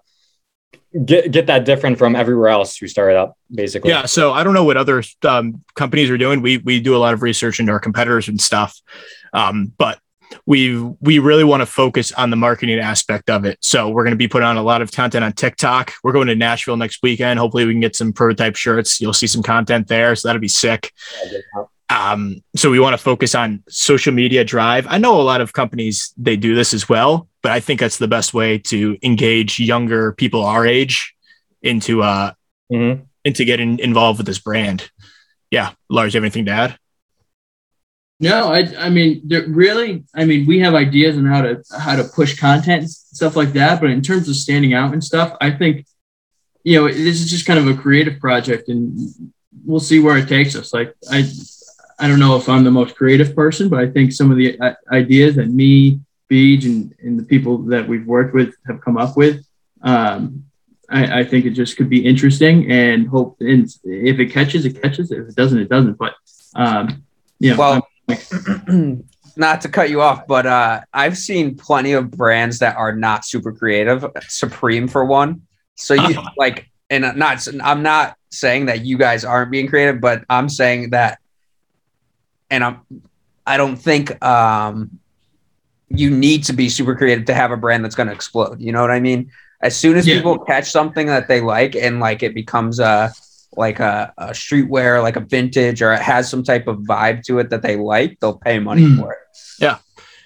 get, 1.05 1.31
get 1.31 1.47
that 1.47 1.65
different 1.65 1.97
from 1.97 2.15
everywhere 2.15 2.49
else 2.49 2.81
you 2.81 2.87
started 2.87 3.17
up 3.17 3.37
basically? 3.51 3.91
Yeah. 3.91 4.05
So 4.05 4.31
I 4.31 4.43
don't 4.43 4.53
know 4.53 4.63
what 4.63 4.77
other 4.77 5.03
um, 5.23 5.63
companies 5.75 6.09
are 6.09 6.17
doing. 6.17 6.41
We, 6.41 6.57
we 6.57 6.79
do 6.79 6.95
a 6.95 6.99
lot 6.99 7.13
of 7.13 7.21
research 7.21 7.59
into 7.59 7.71
our 7.71 7.79
competitors 7.79 8.27
and 8.27 8.39
stuff. 8.39 8.79
Um, 9.33 9.73
but 9.77 9.99
we 10.45 10.79
we 11.01 11.19
really 11.19 11.43
want 11.43 11.61
to 11.61 11.65
focus 11.65 12.11
on 12.11 12.29
the 12.29 12.35
marketing 12.35 12.79
aspect 12.79 13.29
of 13.29 13.45
it. 13.45 13.57
So 13.61 13.89
we're 13.89 14.03
going 14.03 14.11
to 14.11 14.17
be 14.17 14.27
putting 14.27 14.47
on 14.47 14.57
a 14.57 14.63
lot 14.63 14.81
of 14.81 14.91
content 14.91 15.23
on 15.23 15.33
TikTok. 15.33 15.93
We're 16.03 16.11
going 16.11 16.27
to 16.27 16.35
Nashville 16.35 16.77
next 16.77 17.01
weekend. 17.01 17.39
Hopefully 17.39 17.65
we 17.65 17.73
can 17.73 17.81
get 17.81 17.95
some 17.95 18.13
prototype 18.13 18.55
shirts. 18.55 19.01
You'll 19.01 19.13
see 19.13 19.27
some 19.27 19.43
content 19.43 19.87
there, 19.87 20.15
so 20.15 20.27
that'll 20.27 20.39
be 20.39 20.47
sick. 20.47 20.93
Um, 21.89 22.43
so 22.55 22.69
we 22.69 22.79
want 22.79 22.93
to 22.93 22.97
focus 22.97 23.33
on 23.33 23.63
social 23.67 24.13
media 24.13 24.43
drive. 24.43 24.85
I 24.87 24.99
know 24.99 25.19
a 25.19 25.23
lot 25.23 25.41
of 25.41 25.53
companies 25.53 26.13
they 26.17 26.37
do 26.37 26.53
this 26.53 26.73
as 26.73 26.87
well, 26.87 27.27
but 27.41 27.51
I 27.51 27.59
think 27.59 27.79
that's 27.79 27.97
the 27.97 28.07
best 28.07 28.33
way 28.33 28.59
to 28.59 28.97
engage 29.01 29.59
younger 29.59 30.13
people 30.13 30.43
our 30.43 30.67
age 30.67 31.15
into 31.61 32.03
uh 32.03 32.31
mm-hmm. 32.71 33.03
into 33.25 33.43
getting 33.43 33.79
involved 33.79 34.19
with 34.19 34.27
this 34.27 34.39
brand. 34.39 34.91
Yeah, 35.51 35.71
Lars, 35.89 36.13
you 36.13 36.19
have 36.19 36.23
anything 36.23 36.45
to 36.45 36.51
add? 36.51 36.77
No, 38.19 38.53
I 38.53 38.71
I 38.77 38.89
mean 38.89 39.27
really 39.47 40.03
I 40.13 40.25
mean 40.25 40.45
we 40.45 40.59
have 40.59 40.75
ideas 40.75 41.17
on 41.17 41.25
how 41.25 41.41
to 41.41 41.63
how 41.77 41.95
to 41.95 42.03
push 42.03 42.37
content 42.37 42.81
and 42.83 42.91
stuff 42.91 43.35
like 43.35 43.53
that, 43.53 43.81
but 43.81 43.89
in 43.89 44.01
terms 44.01 44.29
of 44.29 44.35
standing 44.35 44.73
out 44.73 44.93
and 44.93 45.03
stuff, 45.03 45.35
I 45.41 45.51
think 45.51 45.87
you 46.63 46.79
know 46.79 46.87
this 46.87 47.21
is 47.21 47.31
just 47.31 47.47
kind 47.47 47.57
of 47.57 47.67
a 47.67 47.81
creative 47.81 48.19
project 48.19 48.69
and 48.69 49.09
we'll 49.65 49.79
see 49.79 49.99
where 49.99 50.17
it 50.17 50.27
takes 50.27 50.55
us. 50.55 50.73
Like 50.73 50.93
I 51.09 51.23
I 51.99 52.07
don't 52.07 52.19
know 52.19 52.37
if 52.37 52.47
I'm 52.47 52.63
the 52.63 52.71
most 52.71 52.95
creative 52.95 53.35
person, 53.35 53.67
but 53.67 53.79
I 53.79 53.87
think 53.87 54.13
some 54.13 54.31
of 54.31 54.37
the 54.37 54.57
uh, 54.59 54.73
ideas 54.91 55.35
that 55.35 55.49
me, 55.49 55.99
Beej, 56.29 56.63
and, 56.65 56.95
and 57.03 57.19
the 57.19 57.23
people 57.23 57.57
that 57.63 57.87
we've 57.87 58.05
worked 58.07 58.33
with 58.33 58.55
have 58.67 58.81
come 58.81 58.97
up 58.97 59.17
with, 59.17 59.45
um, 59.81 60.45
I, 60.89 61.19
I, 61.19 61.23
think 61.23 61.45
it 61.45 61.51
just 61.51 61.77
could 61.77 61.89
be 61.89 62.03
interesting 62.03 62.71
and 62.71 63.07
hope. 63.07 63.37
And 63.41 63.69
if 63.83 64.19
it 64.19 64.27
catches, 64.27 64.65
it 64.65 64.81
catches. 64.81 65.11
If 65.11 65.29
it 65.29 65.35
doesn't, 65.35 65.59
it 65.59 65.69
doesn't. 65.69 65.97
But 65.97 66.15
um, 66.55 67.03
yeah. 67.39 67.55
Well, 67.55 67.87
not 69.35 69.61
to 69.61 69.69
cut 69.69 69.89
you 69.89 70.01
off, 70.01 70.25
but 70.25 70.45
uh, 70.45 70.81
I've 70.93 71.17
seen 71.17 71.55
plenty 71.55 71.93
of 71.93 72.11
brands 72.11 72.59
that 72.59 72.75
are 72.77 72.95
not 72.95 73.25
super 73.25 73.51
creative. 73.51 74.05
Supreme 74.27 74.87
for 74.87 75.05
one. 75.05 75.43
So 75.75 75.93
you 75.93 76.21
like, 76.37 76.69
and 76.89 77.17
not. 77.17 77.47
I'm 77.61 77.83
not 77.83 78.15
saying 78.31 78.67
that 78.67 78.85
you 78.85 78.97
guys 78.97 79.25
aren't 79.25 79.51
being 79.51 79.67
creative, 79.67 80.01
but 80.01 80.23
I'm 80.29 80.49
saying 80.49 80.91
that 80.91 81.19
and 82.49 82.63
I'm 82.63 82.81
I 83.45 83.57
don't 83.57 83.77
think 83.77 84.23
um, 84.23 84.99
you 85.89 86.11
need 86.11 86.43
to 86.45 86.53
be 86.53 86.69
super 86.69 86.95
creative 86.95 87.25
to 87.25 87.33
have 87.33 87.51
a 87.51 87.57
brand 87.57 87.83
that's 87.83 87.95
going 87.95 88.07
to 88.07 88.13
explode. 88.13 88.61
You 88.61 88.71
know 88.71 88.81
what 88.81 88.91
I 88.91 88.99
mean? 88.99 89.31
As 89.61 89.75
soon 89.75 89.97
as 89.97 90.07
yeah. 90.07 90.17
people 90.17 90.37
catch 90.37 90.69
something 90.69 91.07
that 91.07 91.27
they 91.27 91.41
like 91.41 91.75
and 91.75 91.99
like 91.99 92.21
it 92.21 92.35
becomes 92.35 92.79
a 92.79 93.11
like 93.57 93.79
a, 93.79 94.13
a 94.19 94.27
streetwear, 94.27 95.01
like 95.01 95.15
a 95.15 95.21
vintage, 95.21 95.81
or 95.81 95.91
it 95.91 96.01
has 96.01 96.29
some 96.29 96.43
type 96.43 96.67
of 96.67 96.77
vibe 96.79 97.23
to 97.23 97.39
it 97.39 97.49
that 97.49 97.63
they 97.63 97.75
like, 97.75 98.19
they'll 98.19 98.37
pay 98.37 98.59
money 98.59 98.83
mm. 98.83 98.99
for 98.99 99.13
it. 99.13 99.19
Yeah, 99.59 99.79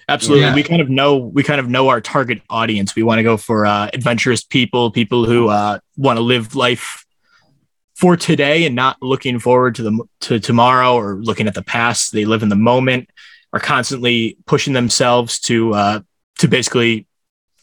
absolutely. 0.08 0.44
Yeah. 0.44 0.54
We 0.54 0.62
kind 0.62 0.82
of 0.82 0.90
know 0.90 1.16
we 1.16 1.42
kind 1.42 1.60
of 1.60 1.68
know 1.68 1.88
our 1.88 2.02
target 2.02 2.42
audience. 2.50 2.94
We 2.94 3.02
want 3.02 3.20
to 3.20 3.22
go 3.22 3.38
for 3.38 3.64
uh, 3.64 3.88
adventurous 3.92 4.44
people, 4.44 4.90
people 4.90 5.24
who 5.24 5.48
uh, 5.48 5.78
want 5.96 6.18
to 6.18 6.22
live 6.22 6.54
life 6.54 7.03
for 7.94 8.16
today 8.16 8.66
and 8.66 8.74
not 8.74 9.00
looking 9.00 9.38
forward 9.38 9.76
to 9.76 9.82
the 9.82 10.04
to 10.20 10.40
tomorrow 10.40 10.94
or 10.94 11.16
looking 11.16 11.46
at 11.46 11.54
the 11.54 11.62
past. 11.62 12.12
They 12.12 12.24
live 12.24 12.42
in 12.42 12.48
the 12.48 12.56
moment, 12.56 13.08
are 13.52 13.60
constantly 13.60 14.36
pushing 14.46 14.72
themselves 14.72 15.38
to 15.40 15.74
uh, 15.74 16.00
to 16.38 16.48
basically 16.48 17.06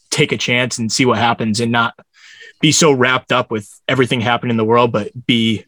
take 0.09 0.31
a 0.31 0.37
chance 0.37 0.77
and 0.77 0.91
see 0.91 1.05
what 1.05 1.17
happens, 1.17 1.59
and 1.59 1.71
not 1.71 1.93
be 2.61 2.71
so 2.71 2.91
wrapped 2.91 3.31
up 3.31 3.51
with 3.51 3.69
everything 3.87 4.21
happening 4.21 4.51
in 4.51 4.57
the 4.57 4.65
world, 4.65 4.91
but 4.91 5.11
be 5.25 5.65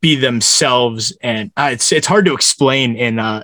be 0.00 0.16
themselves. 0.16 1.16
And 1.20 1.50
uh, 1.56 1.70
it's 1.72 1.90
it's 1.92 2.06
hard 2.06 2.26
to 2.26 2.34
explain 2.34 2.96
in 2.96 3.18
uh 3.18 3.42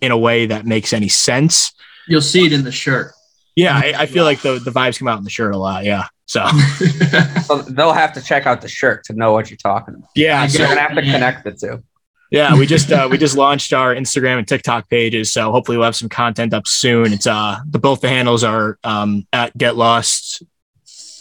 in 0.00 0.12
a 0.12 0.18
way 0.18 0.46
that 0.46 0.66
makes 0.66 0.92
any 0.92 1.08
sense. 1.08 1.72
You'll 2.06 2.20
see 2.20 2.46
it 2.46 2.52
in 2.52 2.64
the 2.64 2.72
shirt. 2.72 3.12
Yeah, 3.56 3.74
I, 3.74 3.94
I 4.00 4.06
feel 4.06 4.24
like 4.24 4.42
the 4.42 4.58
the 4.58 4.70
vibes 4.70 4.98
come 4.98 5.08
out 5.08 5.18
in 5.18 5.24
the 5.24 5.30
shirt 5.30 5.54
a 5.54 5.58
lot. 5.58 5.84
Yeah, 5.84 6.08
so 6.26 6.46
So 7.44 7.62
they'll 7.62 7.92
have 7.92 8.12
to 8.14 8.20
check 8.20 8.46
out 8.46 8.60
the 8.60 8.68
shirt 8.68 9.04
to 9.04 9.12
know 9.14 9.32
what 9.32 9.50
you're 9.50 9.56
talking 9.56 9.94
about. 9.94 10.08
yeah, 10.14 10.42
I 10.42 10.46
So 10.46 10.58
so, 10.58 10.58
you're 10.64 10.68
gonna 10.68 10.80
have 10.80 10.94
to 10.96 11.02
connect 11.02 11.44
the 11.44 11.52
two. 11.52 11.82
yeah. 12.30 12.54
We 12.56 12.66
just 12.66 12.90
uh, 12.92 13.08
we 13.10 13.16
just 13.18 13.36
launched 13.36 13.72
our 13.72 13.94
Instagram 13.94 14.38
and 14.38 14.46
TikTok 14.48 14.88
pages, 14.90 15.32
so 15.32 15.52
hopefully 15.52 15.78
we'll 15.78 15.84
have 15.86 15.96
some 15.96 16.08
content 16.08 16.52
up 16.52 16.66
soon. 16.66 17.12
It's 17.12 17.26
uh 17.26 17.58
the 17.70 17.78
both 17.78 18.00
the 18.00 18.08
handles 18.08 18.42
are 18.44 18.78
um 18.84 19.26
at 19.32 19.56
Get 19.56 19.76
Lost. 19.76 20.42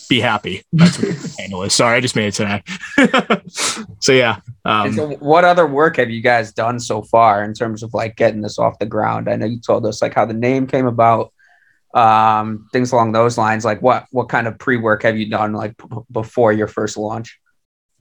Be 0.07 0.19
happy. 0.19 0.61
That's 0.71 0.99
what 0.99 1.15
the 1.15 1.35
handle 1.39 1.63
is. 1.63 1.73
Sorry, 1.73 1.97
I 1.97 1.99
just 1.99 2.15
made 2.15 2.27
it 2.27 2.33
today. 2.33 2.61
so 3.99 4.11
yeah, 4.11 4.37
um, 4.63 4.93
so 4.93 5.09
what 5.15 5.43
other 5.43 5.65
work 5.65 5.97
have 5.97 6.11
you 6.11 6.21
guys 6.21 6.51
done 6.53 6.79
so 6.79 7.01
far 7.01 7.43
in 7.43 7.55
terms 7.55 7.81
of 7.81 7.91
like 7.93 8.15
getting 8.15 8.41
this 8.41 8.59
off 8.59 8.77
the 8.77 8.85
ground? 8.85 9.27
I 9.27 9.35
know 9.35 9.47
you 9.47 9.59
told 9.59 9.83
us 9.87 10.03
like 10.03 10.13
how 10.13 10.25
the 10.25 10.33
name 10.35 10.67
came 10.67 10.85
about, 10.85 11.33
um, 11.95 12.67
things 12.73 12.91
along 12.91 13.13
those 13.13 13.37
lines. 13.37 13.65
Like 13.65 13.81
what 13.81 14.05
what 14.11 14.29
kind 14.29 14.47
of 14.47 14.59
pre 14.59 14.77
work 14.77 15.03
have 15.03 15.17
you 15.17 15.29
done 15.29 15.53
like 15.53 15.75
b- 15.77 15.97
before 16.11 16.51
your 16.51 16.67
first 16.67 16.97
launch? 16.97 17.39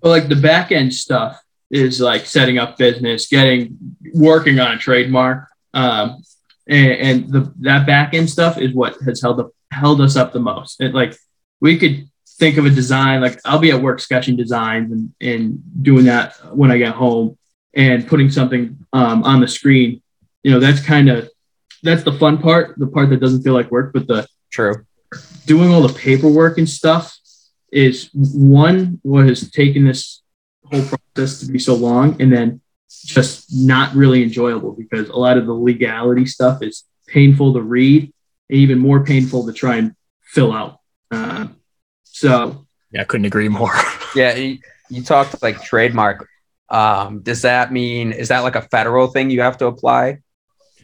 But 0.02 0.10
like 0.10 0.28
the 0.28 0.36
back 0.36 0.72
end 0.72 0.92
stuff 0.92 1.40
is 1.70 2.00
like 2.00 2.26
setting 2.26 2.58
up 2.58 2.76
business, 2.76 3.28
getting 3.28 3.78
working 4.12 4.58
on 4.58 4.72
a 4.72 4.78
trademark, 4.78 5.48
um, 5.72 6.22
and, 6.68 6.92
and 6.92 7.32
the 7.32 7.54
that 7.60 7.86
back 7.86 8.14
end 8.14 8.28
stuff 8.28 8.58
is 8.58 8.74
what 8.74 9.00
has 9.02 9.22
held 9.22 9.40
up 9.40 9.52
held 9.70 10.00
us 10.00 10.16
up 10.16 10.32
the 10.32 10.40
most. 10.40 10.80
It 10.80 10.92
like 10.92 11.16
we 11.60 11.78
could 11.78 12.08
think 12.38 12.56
of 12.56 12.66
a 12.66 12.70
design 12.70 13.20
like 13.20 13.38
I'll 13.44 13.60
be 13.60 13.70
at 13.70 13.80
work 13.80 14.00
sketching 14.00 14.36
designs 14.36 14.90
and 14.90 15.14
and 15.20 15.62
doing 15.82 16.06
that 16.06 16.34
when 16.52 16.72
I 16.72 16.78
get 16.78 16.94
home 16.94 17.38
and 17.74 18.06
putting 18.06 18.28
something 18.28 18.84
um, 18.92 19.22
on 19.22 19.40
the 19.40 19.48
screen. 19.48 20.02
You 20.42 20.50
know 20.50 20.60
that's 20.60 20.84
kind 20.84 21.08
of 21.08 21.30
that's 21.84 22.02
the 22.02 22.12
fun 22.12 22.38
part, 22.38 22.78
the 22.78 22.86
part 22.86 23.10
that 23.10 23.20
doesn't 23.20 23.42
feel 23.42 23.54
like 23.54 23.70
work, 23.70 23.92
but 23.92 24.06
the 24.06 24.26
True. 24.50 24.86
doing 25.46 25.70
all 25.70 25.82
the 25.82 25.92
paperwork 25.92 26.58
and 26.58 26.68
stuff 26.68 27.18
is 27.72 28.10
one 28.12 29.00
what 29.02 29.26
has 29.26 29.50
taken 29.50 29.84
this 29.84 30.22
whole 30.64 30.82
process 30.82 31.40
to 31.40 31.52
be 31.52 31.58
so 31.58 31.74
long 31.74 32.20
and 32.20 32.32
then 32.32 32.60
just 33.04 33.46
not 33.52 33.94
really 33.94 34.22
enjoyable 34.22 34.72
because 34.72 35.08
a 35.08 35.16
lot 35.16 35.36
of 35.36 35.46
the 35.46 35.52
legality 35.52 36.24
stuff 36.24 36.62
is 36.62 36.84
painful 37.08 37.52
to 37.52 37.60
read 37.60 38.12
and 38.48 38.58
even 38.58 38.78
more 38.78 39.04
painful 39.04 39.44
to 39.44 39.52
try 39.52 39.76
and 39.76 39.94
fill 40.22 40.52
out 40.52 40.78
uh, 41.10 41.48
so 42.04 42.66
yeah, 42.94 43.02
I 43.02 43.04
couldn't 43.04 43.26
agree 43.26 43.48
more. 43.48 43.74
Yeah, 44.16 44.36
you, 44.36 44.58
you 44.90 45.02
talked 45.02 45.42
like 45.42 45.60
trademark. 45.64 46.28
Um, 46.68 47.22
does 47.22 47.42
that 47.42 47.72
mean 47.72 48.12
is 48.12 48.28
that 48.28 48.44
like 48.44 48.54
a 48.54 48.62
federal 48.62 49.08
thing 49.08 49.28
you 49.28 49.40
have 49.40 49.58
to 49.58 49.66
apply? 49.66 50.20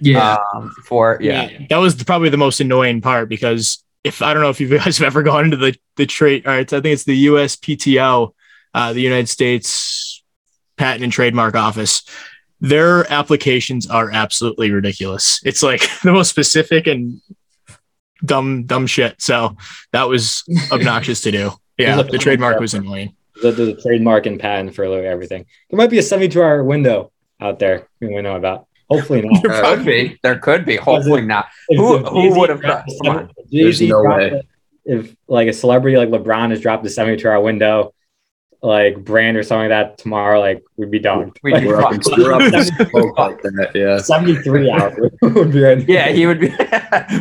Yeah 0.01 0.39
Um, 0.55 0.71
for 0.85 1.19
yeah. 1.21 1.49
that 1.69 1.77
was 1.77 2.03
probably 2.03 2.29
the 2.31 2.37
most 2.37 2.61
annoying 2.61 3.01
part 3.01 3.29
because 3.29 3.85
if 4.05 4.23
I 4.23 4.33
don't 4.33 4.43
know 4.43 4.49
if 4.51 4.61
you 4.61 4.69
guys 4.79 4.99
have 4.99 5.07
ever 5.07 5.23
gone 5.23 5.45
into 5.47 5.57
the 5.57 5.77
the 5.97 6.07
trade, 6.07 6.47
all 6.47 6.53
right, 6.53 6.73
I 6.73 6.81
think 6.81 6.93
it's 6.93 7.05
the 7.05 7.27
USPTO, 7.27 8.33
uh, 8.75 8.93
the 8.93 9.01
United 9.01 9.29
States 9.29 10.23
Patent 10.77 11.05
and 11.05 11.13
Trademark 11.13 11.55
Office. 11.55 12.03
Their 12.63 13.11
applications 13.11 13.89
are 13.89 14.11
absolutely 14.11 14.71
ridiculous. 14.71 15.41
It's 15.45 15.63
like 15.63 15.89
the 16.03 16.13
most 16.13 16.29
specific 16.31 16.87
and 16.87 17.21
dumb 18.25 18.65
dumb 18.65 18.87
shit. 18.87 19.21
So 19.21 19.57
that 19.93 20.09
was 20.09 20.45
obnoxious 20.73 21.21
to 21.23 21.31
do. 21.31 21.53
Yeah, 21.79 22.03
the 22.03 22.19
trademark 22.19 22.61
was 22.61 22.75
annoying. 22.75 23.15
The, 23.41 23.49
a, 23.49 23.53
there's 23.53 23.69
a 23.71 23.81
trademark 23.81 24.27
and 24.27 24.39
patent 24.39 24.75
for 24.75 24.87
literally 24.87 25.09
everything. 25.09 25.47
There 25.71 25.79
might 25.79 25.89
be 25.89 25.99
a 25.99 26.03
72 26.03 26.43
hour 26.43 26.63
window 26.63 27.11
out 27.41 27.59
there 27.59 27.89
we 28.01 28.21
know 28.21 28.37
about. 28.37 28.67
Hopefully 28.91 29.23
not. 29.25 29.43
There 29.43 29.53
uh, 29.53 29.77
could 29.77 29.85
be. 29.87 30.19
There 30.23 30.39
could 30.39 30.65
be. 30.67 30.77
Hopefully 30.77 31.23
not. 31.23 31.47
If- 31.69 31.79
Who- 31.79 31.97
if 31.99 32.07
who 32.07 32.39
would 32.41 32.49
have 32.51 32.61
dropped 32.61 32.89
done- 32.89 32.97
the 33.03 33.11
come 33.11 33.31
if 33.37 33.51
There's 33.51 33.81
no 33.83 34.03
way. 34.03 34.31
the- 34.31 34.43
If 34.85 35.15
like 35.29 35.49
a 35.49 35.53
celebrity 35.53 35.97
like 35.97 36.09
LeBron 36.09 36.51
has 36.51 36.61
dropped 36.61 36.83
the 36.85 36.91
72 36.91 37.29
hour 37.29 37.41
window, 37.41 37.93
like 38.63 39.03
brand 39.03 39.39
or 39.39 39.43
something 39.43 39.71
like 39.71 39.89
that 39.89 39.99
tomorrow, 39.99 40.39
like 40.41 40.63
we'd 40.77 40.91
be 40.91 40.99
done. 40.99 41.33
We'd 41.43 41.53
Like, 41.53 41.63
be 41.63 41.69
We're 41.69 41.81
up 41.83 41.93
in, 41.95 42.01
we're 42.13 42.33
up 42.35 43.19
like 43.19 43.41
that, 43.43 43.71
yeah. 43.75 43.97
73 43.99 44.71
hours 44.77 44.99
would 45.23 45.53
be 45.53 45.61
right. 45.61 45.89
Yeah, 45.89 46.09
he 46.11 46.27
would 46.27 46.41
be. 46.41 46.53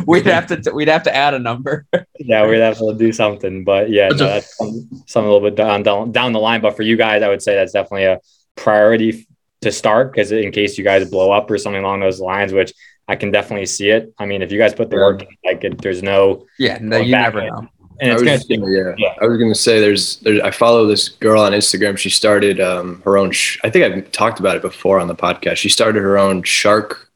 we'd 0.06 0.26
have 0.26 0.46
to. 0.48 0.70
We'd 0.74 0.88
have 0.88 1.02
to 1.04 1.14
add 1.16 1.32
a 1.34 1.38
number. 1.38 1.86
yeah, 2.18 2.46
we'd 2.46 2.58
have 2.58 2.76
to 2.78 2.94
do 2.98 3.10
something. 3.12 3.64
But 3.64 3.88
yeah, 3.90 4.08
That's 4.08 4.20
no, 4.20 4.26
that's 4.26 4.56
some- 4.58 4.88
something 5.06 5.30
a 5.30 5.32
little 5.32 5.48
bit 5.48 5.54
down, 5.56 5.82
down 5.82 6.12
down 6.12 6.32
the 6.32 6.40
line. 6.40 6.60
But 6.60 6.76
for 6.76 6.82
you 6.82 6.96
guys, 6.96 7.22
I 7.22 7.28
would 7.28 7.40
say 7.42 7.54
that's 7.54 7.72
definitely 7.72 8.04
a 8.04 8.20
priority 8.56 9.10
f- 9.10 9.24
to 9.60 9.70
start 9.72 10.12
because 10.12 10.32
in 10.32 10.50
case 10.52 10.78
you 10.78 10.84
guys 10.84 11.08
blow 11.10 11.30
up 11.32 11.50
or 11.50 11.58
something 11.58 11.82
along 11.82 12.00
those 12.00 12.20
lines, 12.20 12.52
which 12.52 12.72
I 13.08 13.16
can 13.16 13.30
definitely 13.30 13.66
see 13.66 13.90
it. 13.90 14.12
I 14.18 14.24
mean, 14.26 14.40
if 14.42 14.50
you 14.52 14.58
guys 14.58 14.72
put 14.74 14.88
the 14.90 14.96
Yeah. 14.96 15.02
work, 15.02 15.22
in, 15.22 15.28
like 15.44 15.64
it, 15.64 15.78
there's 15.82 16.02
no, 16.02 16.46
Yeah, 16.58 16.78
no, 16.80 16.98
Going 16.98 17.06
you 17.08 17.12
never 17.12 17.40
in. 17.40 17.46
know. 17.48 17.68
and 18.00 18.10
I 18.10 18.14
it's 18.14 18.22
was, 18.22 18.44
gonna 18.44 18.60
gonna, 18.60 18.72
yeah. 18.72 18.94
yeah. 18.96 19.14
I 19.20 19.26
was 19.26 19.38
gonna 19.38 19.54
say 19.54 19.80
there's, 19.80 20.16
there's 20.20 20.40
I 20.40 20.50
follow 20.50 20.86
this 20.86 21.08
girl 21.08 21.42
on 21.42 21.52
Instagram. 21.52 21.98
She 21.98 22.08
started 22.10 22.60
um, 22.60 23.02
her 23.04 23.18
own. 23.18 23.30
Sh- 23.32 23.58
I 23.64 23.68
think 23.70 23.84
I've 23.84 24.10
talked 24.12 24.40
about 24.40 24.56
it 24.56 24.62
before 24.62 24.98
on 25.00 25.08
the 25.08 25.14
podcast. 25.14 25.56
She 25.56 25.68
started 25.68 26.00
her 26.02 26.16
own 26.18 26.42
shark 26.42 27.10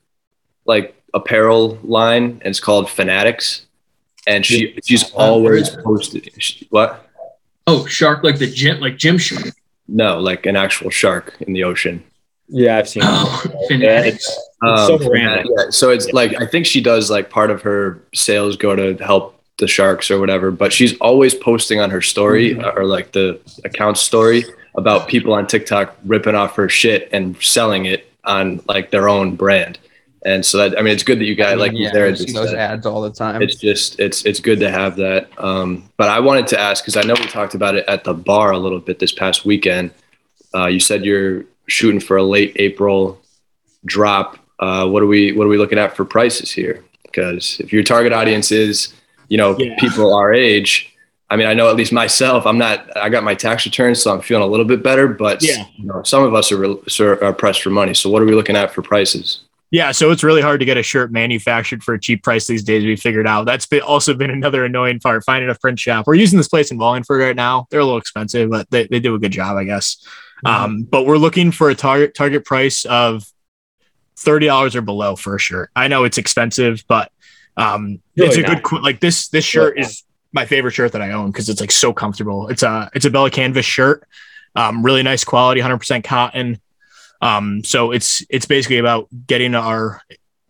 like 0.67 0.95
apparel 1.15 1.79
line, 1.83 2.25
and 2.25 2.43
it's 2.47 2.61
called 2.61 2.91
Fanatics. 2.91 3.67
And 4.27 4.45
she 4.45 4.79
she's 4.85 5.11
always 5.13 5.71
posted 5.71 6.31
she, 6.39 6.67
what? 6.71 7.09
oh 7.67 7.85
shark 7.87 8.25
like 8.25 8.39
the 8.39 8.47
gym 8.51 8.81
like 8.81 8.97
gym 8.99 9.17
shark 9.19 9.55
No, 9.87 10.19
like 10.19 10.45
an 10.47 10.57
actual 10.57 10.91
shark 10.91 11.35
in 11.41 11.53
the 11.53 11.63
ocean. 11.65 12.03
Yeah, 12.49 12.79
I've 12.79 12.89
seen. 12.89 13.03
oh 13.05 13.43
Yeah, 13.45 13.67
fanatics 13.69 14.17
it's, 14.17 14.49
it's 14.63 14.87
so 14.87 14.95
Um, 14.97 15.09
random. 15.13 15.47
Yeah, 15.57 15.65
so 15.71 15.91
it's 15.91 16.13
like 16.13 16.41
I 16.41 16.47
think 16.47 16.67
she 16.67 16.81
does 16.81 17.11
like 17.11 17.31
part 17.31 17.51
of 17.51 17.63
her 17.63 18.03
sales 18.15 18.57
go 18.57 18.75
to 18.77 19.03
help 19.05 19.41
the 19.59 19.69
sharks 19.69 20.11
or 20.11 20.19
whatever, 20.19 20.51
but 20.51 20.73
she's 20.73 20.97
always 20.99 21.35
posting 21.35 21.81
on 21.81 21.91
her 21.91 22.03
story 22.03 22.55
Mm-hmm. 22.55 22.79
or 22.79 22.85
like 22.85 23.13
the 23.13 23.41
account 23.65 23.99
story 23.99 24.45
about 24.77 25.07
people 25.07 25.33
on 25.33 25.47
TikTok 25.47 25.97
ripping 26.05 26.35
off 26.35 26.57
her 26.57 26.69
shit 26.69 27.09
and 27.13 27.41
selling 27.41 27.85
it 27.87 28.11
on 28.25 28.61
like 28.67 28.91
their 28.91 29.09
own 29.09 29.37
brand. 29.37 29.79
And 30.27 30.45
so 30.45 30.57
that 30.59 30.79
I 30.79 30.83
mean, 30.83 30.93
it's 30.95 31.03
good 31.03 31.19
that 31.21 31.27
you 31.27 31.35
guys 31.35 31.59
like 31.59 31.73
yeah, 31.75 31.93
there. 31.93 32.07
I 32.07 32.15
see 32.15 32.33
those 32.33 32.55
ads 32.55 32.87
all 32.87 33.03
the 33.03 33.11
time. 33.11 33.43
It's 33.43 33.57
just 33.57 34.01
it's 34.01 34.25
it's 34.25 34.41
good 34.41 34.59
to 34.61 34.71
have 34.71 34.97
that. 34.97 35.29
Um, 35.39 35.89
but 35.99 36.09
I 36.09 36.19
wanted 36.21 36.47
to 36.49 36.59
ask 36.59 36.83
because 36.83 36.97
I 36.97 37.03
know 37.03 37.13
we 37.15 37.27
talked 37.27 37.55
about 37.55 37.75
it 37.77 37.85
at 37.87 38.05
the 38.05 38.15
bar 38.15 38.51
a 38.51 38.59
little 38.59 38.81
bit 38.81 38.99
this 38.99 39.13
past 39.13 39.45
weekend. 39.45 39.91
Uh, 40.55 40.67
you 40.67 40.81
said 40.81 41.05
you're 41.05 41.45
shooting 41.67 42.01
for 42.01 42.17
a 42.17 42.23
late 42.23 42.53
April 42.57 43.21
drop. 43.85 44.39
Uh, 44.61 44.87
what 44.89 45.03
are 45.03 45.07
we 45.07 45.33
what 45.33 45.45
are 45.45 45.49
we 45.51 45.59
looking 45.59 45.79
at 45.79 45.97
for 45.97 46.05
prices 46.05 46.51
here? 46.51 46.85
Because 47.05 47.61
if 47.61 47.73
your 47.73 47.83
target 47.83 48.13
audience 48.13 48.51
is 48.53 48.95
you 49.29 49.37
know 49.39 49.57
Yeah. 49.59 49.75
people 49.79 50.15
our 50.15 50.33
age, 50.33 50.93
I 51.31 51.37
mean 51.37 51.47
I 51.47 51.55
know 51.55 51.69
at 51.69 51.77
least 51.77 51.93
myself. 51.93 52.47
I'm 52.47 52.59
not. 52.59 52.97
I 52.97 53.09
got 53.09 53.25
my 53.25 53.35
tax 53.35 53.65
returns, 53.67 54.01
so 54.03 54.13
I'm 54.13 54.21
feeling 54.21 54.45
a 54.45 54.47
little 54.47 54.67
bit 54.67 54.83
better. 54.83 55.09
But 55.09 55.43
Yeah. 55.43 55.65
you 55.77 55.87
know, 55.87 56.03
some 56.03 56.23
of 56.23 56.35
us 56.35 56.53
are, 56.53 57.25
are 57.25 57.33
pressed 57.33 57.63
for 57.63 57.71
money. 57.71 57.95
So 57.95 58.09
what 58.11 58.23
are 58.23 58.27
we 58.27 58.35
looking 58.35 58.57
at 58.57 58.73
for 58.73 58.83
prices? 58.83 59.41
Yeah, 59.71 59.91
so 59.91 60.13
it's 60.13 60.23
really 60.23 60.43
hard 60.43 60.61
to 60.61 60.67
get 60.67 60.77
a 60.77 60.85
shirt 60.85 61.11
manufactured 61.11 61.83
for 61.83 61.95
a 61.95 62.01
cheap 62.01 62.23
price 62.23 62.47
these 62.47 62.63
days. 62.63 62.85
We 62.85 62.95
figured 62.95 63.27
out 63.27 63.45
that's 63.45 63.67
been 63.67 63.81
also 63.81 64.15
been 64.15 64.31
another 64.31 64.65
annoying 64.65 65.01
part. 65.01 65.25
Finding 65.25 65.51
a 65.51 65.55
print 65.57 65.81
shop. 65.81 66.07
We're 66.07 66.15
using 66.15 66.37
this 66.37 66.47
place 66.47 66.71
in 66.71 66.79
Wallingford 66.79 67.21
right 67.21 67.35
now. 67.35 67.67
They're 67.71 67.81
a 67.81 67.85
little 67.85 67.99
expensive, 67.99 68.51
but 68.51 68.71
they, 68.71 68.87
they 68.87 69.01
do 69.01 69.17
a 69.17 69.19
good 69.19 69.33
job, 69.33 69.57
I 69.57 69.65
guess. 69.65 69.97
Um, 70.45 70.83
but 70.83 71.07
we're 71.07 71.19
looking 71.19 71.51
for 71.51 71.71
a 71.71 71.75
target 71.75 72.15
target 72.15 72.45
price 72.45 72.85
of 72.85 73.27
thirty 74.17 74.47
dollars 74.47 74.77
or 74.77 74.83
below 74.83 75.17
for 75.17 75.37
a 75.37 75.39
shirt. 75.39 75.71
I 75.75 75.89
know 75.89 76.05
it's 76.05 76.19
expensive, 76.19 76.85
but 76.89 77.11
um, 77.57 78.01
it's 78.17 78.37
a 78.37 78.43
Really 78.43 78.61
good 78.61 78.83
like 78.83 79.01
this. 79.01 79.29
This 79.29 79.45
shirt 79.45 79.79
is 79.79 80.03
my 80.33 80.47
favorite 80.47 80.73
shirt 80.73 80.93
that 80.93 81.03
I 81.03 81.13
own 81.13 81.31
because 81.31 81.49
it's 81.49 81.61
like 81.61 81.71
so 81.71 81.93
comfortable. 81.93 82.49
It's 82.49 82.63
a 82.63 82.91
it's 82.95 83.05
a 83.05 83.11
Bella 83.11 83.31
canvas 83.31 83.65
shirt, 83.65 84.07
um, 84.57 84.83
really 84.83 85.03
nice 85.03 85.25
quality, 85.25 85.61
hundred 85.61 85.79
percent 85.79 86.05
cotton. 86.05 86.61
Um, 87.21 87.65
so 87.65 87.93
it's 87.93 88.25
it's 88.29 88.47
basically 88.47 88.79
about 88.79 89.09
getting 89.27 89.55
our 89.55 90.03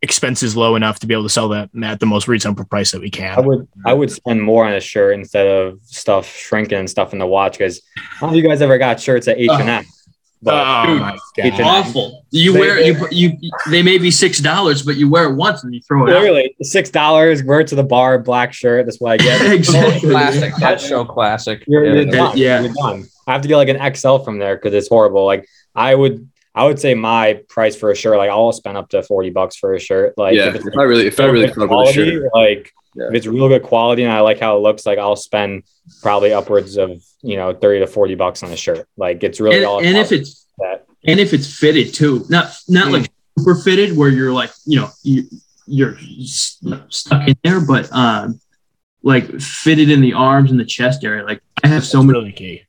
expenses 0.04 0.56
low 0.56 0.76
enough 0.76 1.00
to 1.00 1.06
be 1.08 1.14
able 1.14 1.24
to 1.24 1.28
sell 1.28 1.48
that 1.48 1.70
at 1.82 1.98
the 1.98 2.06
most 2.06 2.28
reasonable 2.28 2.64
price 2.64 2.92
that 2.92 3.00
we 3.00 3.10
can. 3.10 3.32
I 3.32 3.34
can. 3.36 3.46
would 3.46 3.68
I 3.84 3.92
would 3.92 4.10
spend 4.12 4.40
more 4.42 4.64
on 4.64 4.74
a 4.74 4.80
shirt 4.80 5.14
instead 5.14 5.46
of 5.48 5.80
stuff 5.82 6.30
shrinking 6.36 6.78
and 6.78 6.88
stuff 6.88 7.12
in 7.12 7.18
the 7.18 7.26
watch 7.26 7.58
because 7.58 7.82
I 7.96 8.20
don't 8.20 8.30
know 8.30 8.36
if 8.38 8.42
you 8.44 8.48
guys 8.48 8.62
ever 8.62 8.78
got 8.78 9.00
shirts 9.00 9.26
at 9.26 9.38
H 9.38 9.50
and 9.50 9.68
M. 9.68 9.84
But 10.42 10.54
Oh 10.88 10.94
my 10.98 11.16
H&M. 11.38 11.58
God. 11.58 11.86
awful 11.86 12.24
you 12.30 12.52
They- 12.52 12.60
wear 12.60 12.78
you 12.78 13.08
you 13.10 13.32
they 13.70 13.82
may 13.82 13.96
be 13.96 14.10
six 14.10 14.40
dollars 14.40 14.82
but 14.82 14.96
you 14.96 15.08
wear 15.08 15.24
it 15.30 15.34
once 15.36 15.64
and 15.64 15.74
you 15.74 15.80
throw 15.80 16.06
it 16.06 16.12
out 16.36 16.50
six 16.66 16.90
dollars, 16.90 17.42
wear 17.42 17.60
it 17.60 17.66
to 17.68 17.74
the 17.74 17.82
bar, 17.82 18.18
black 18.18 18.52
shirt. 18.52 18.84
That's 18.84 19.00
what 19.00 19.12
I 19.12 19.16
get. 19.16 19.40
Exactly. 19.58 20.10
classic. 20.10 20.52
That's 20.60 20.86
so 20.86 21.04
classic. 21.06 21.64
You're, 21.66 21.86
you're 21.86 21.96
Yeah. 22.04 22.10
done. 22.10 22.36
Yeah. 22.36 22.60
You're 22.60 22.74
done. 22.74 23.04
I 23.26 23.32
have 23.32 23.40
to 23.40 23.48
get 23.48 23.56
like 23.56 23.68
an 23.70 23.94
XL 23.96 24.18
from 24.18 24.38
there 24.38 24.56
because 24.56 24.74
it's 24.74 24.88
horrible. 24.88 25.24
Like 25.24 25.48
I 25.74 25.94
would, 25.94 26.28
I 26.54 26.64
would 26.64 26.78
say 26.78 26.94
my 26.94 27.40
price 27.48 27.74
for 27.74 27.90
a 27.90 27.96
shirt, 27.96 28.16
like 28.16 28.30
I'll 28.30 28.52
spend 28.52 28.76
up 28.76 28.88
to 28.90 29.02
forty 29.02 29.30
bucks 29.30 29.56
for 29.56 29.74
a 29.74 29.80
shirt. 29.80 30.14
Like 30.16 30.36
yeah, 30.36 30.48
if 30.48 30.54
it's 30.56 30.66
if 30.66 30.76
I 30.78 30.82
really 30.82 31.06
if 31.06 31.18
I 31.18 31.24
really 31.24 31.46
good 31.46 31.50
fuck 31.50 31.56
with 31.56 31.64
a 31.64 31.68
quality, 31.68 32.10
shirt, 32.10 32.30
like 32.34 32.72
Yeah. 32.94 33.08
If 33.08 33.14
it's 33.14 33.26
real 33.26 33.48
good 33.48 33.64
quality 33.64 34.04
and 34.04 34.12
I 34.12 34.20
like 34.20 34.38
how 34.38 34.56
it 34.56 34.60
looks, 34.60 34.86
like 34.86 34.98
I'll 34.98 35.16
spend 35.16 35.64
probably 36.00 36.32
upwards 36.32 36.76
of 36.76 37.02
you 37.22 37.36
know 37.36 37.52
thirty 37.52 37.80
to 37.80 37.86
forty 37.86 38.14
bucks 38.14 38.42
on 38.42 38.52
a 38.52 38.56
shirt. 38.56 38.86
Like 38.96 39.24
it's 39.24 39.40
really 39.40 39.56
and, 39.56 39.64
all. 39.64 39.80
and 39.82 39.96
if 39.96 40.12
it's 40.12 40.46
that. 40.58 40.86
and 41.04 41.18
if 41.18 41.32
it's 41.32 41.58
fitted 41.58 41.92
too, 41.92 42.24
not 42.28 42.54
not 42.68 42.92
like 42.92 43.10
super 43.36 43.56
fitted 43.56 43.96
where 43.96 44.08
you're 44.08 44.32
like 44.32 44.52
you 44.64 44.80
know 44.80 44.90
you 45.02 45.24
you're 45.66 45.96
stuck 46.24 47.26
in 47.26 47.34
there, 47.42 47.60
but 47.60 47.90
um 47.92 48.40
like 49.02 49.40
fitted 49.40 49.90
in 49.90 50.00
the 50.00 50.12
arms 50.12 50.50
and 50.52 50.60
the 50.60 50.64
chest 50.64 51.04
area. 51.04 51.24
Like 51.24 51.42
I 51.64 51.68
have 51.68 51.84
so 51.84 51.98
That's 51.98 52.06
many 52.06 52.18
really 52.20 52.32
key. 52.32 52.62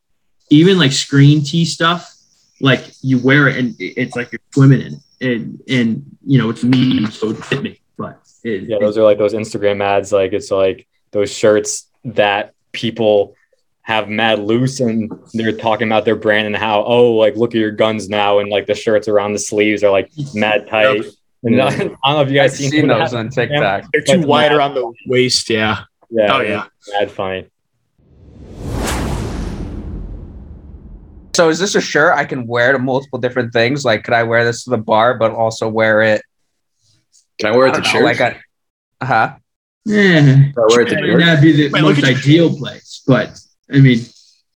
even 0.49 0.79
like 0.79 0.91
screen 0.91 1.43
tee 1.43 1.65
stuff. 1.65 2.14
Like 2.61 2.83
you 3.01 3.19
wear 3.19 3.47
it 3.49 3.57
and 3.57 3.75
it's 3.79 4.15
like 4.15 4.31
you're 4.31 4.39
swimming 4.53 4.81
in 4.81 4.93
it, 5.19 5.37
and 5.37 5.61
and 5.67 6.17
you 6.25 6.37
know 6.37 6.49
it's 6.49 6.63
me, 6.63 7.05
so 7.07 7.31
it 7.31 7.37
fit 7.45 7.61
me. 7.63 7.81
But 7.97 8.19
it, 8.43 8.63
Yeah, 8.63 8.77
those 8.79 8.97
are 8.97 9.03
like 9.03 9.17
those 9.17 9.33
Instagram 9.33 9.81
ads. 9.83 10.11
Like 10.11 10.33
it's 10.33 10.51
like 10.51 10.87
those 11.11 11.31
shirts 11.31 11.89
that 12.05 12.53
people 12.71 13.35
have 13.81 14.09
mad 14.09 14.39
loose 14.39 14.79
and 14.79 15.11
they're 15.33 15.51
talking 15.51 15.87
about 15.87 16.05
their 16.05 16.15
brand 16.15 16.47
and 16.47 16.55
how 16.55 16.83
oh 16.83 17.11
like 17.13 17.35
look 17.35 17.51
at 17.51 17.59
your 17.59 17.69
guns 17.71 18.09
now 18.09 18.39
and 18.39 18.49
like 18.49 18.65
the 18.65 18.73
shirts 18.73 19.07
around 19.07 19.33
the 19.33 19.39
sleeves 19.39 19.83
are 19.83 19.91
like 19.91 20.09
mad 20.33 20.67
tight. 20.67 21.05
And 21.43 21.55
Yeah. 21.55 21.65
I 21.67 21.71
don't 21.77 21.99
know 22.03 22.21
if 22.21 22.31
you 22.31 22.41
I've 22.41 22.49
guys 22.49 22.57
seen, 22.57 22.71
seen 22.71 22.87
those 22.87 23.13
on 23.13 23.29
TikTok. 23.29 23.85
They're 23.93 24.01
too 24.01 24.17
Like 24.17 24.27
wide 24.27 24.51
around 24.53 24.73
the 24.73 24.91
waist. 25.07 25.49
Yeah. 25.49 25.83
Yeah, 26.09 26.35
Oh, 26.35 26.41
yeah. 26.41 26.65
mad 26.93 27.11
funny. 27.11 27.47
So 31.35 31.49
is 31.49 31.59
this 31.59 31.75
a 31.75 31.81
shirt 31.81 32.13
I 32.15 32.25
can 32.25 32.47
wear 32.47 32.71
to 32.71 32.79
multiple 32.79 33.19
different 33.19 33.51
things? 33.53 33.83
Like, 33.85 34.03
could 34.03 34.13
I 34.13 34.23
wear 34.23 34.43
this 34.45 34.63
to 34.63 34.69
the 34.71 34.77
bar, 34.77 35.17
but 35.17 35.31
also 35.31 35.67
wear 35.69 36.01
it? 36.01 36.21
Can 37.39 37.53
I 37.53 37.57
wear 37.57 37.67
it 37.67 37.73
to 37.75 37.81
don't 37.81 37.83
know, 37.83 37.91
church? 37.91 38.19
like 38.19 38.19
a, 39.01 39.05
huh? 39.05 39.35
yeah, 39.85 40.19
Can 40.21 40.53
I 40.57 40.61
wear 40.69 40.81
it 40.81 40.89
to 40.89 40.95
it 40.95 40.99
church? 41.01 41.17
might 41.19 41.25
not 41.33 41.41
be 41.41 41.51
the 41.51 41.69
Wait, 41.71 41.81
most 41.81 41.97
at 42.03 42.09
your- 42.09 42.17
ideal 42.19 42.57
place, 42.57 43.03
but 43.05 43.37
I 43.73 43.79
mean, 43.79 43.99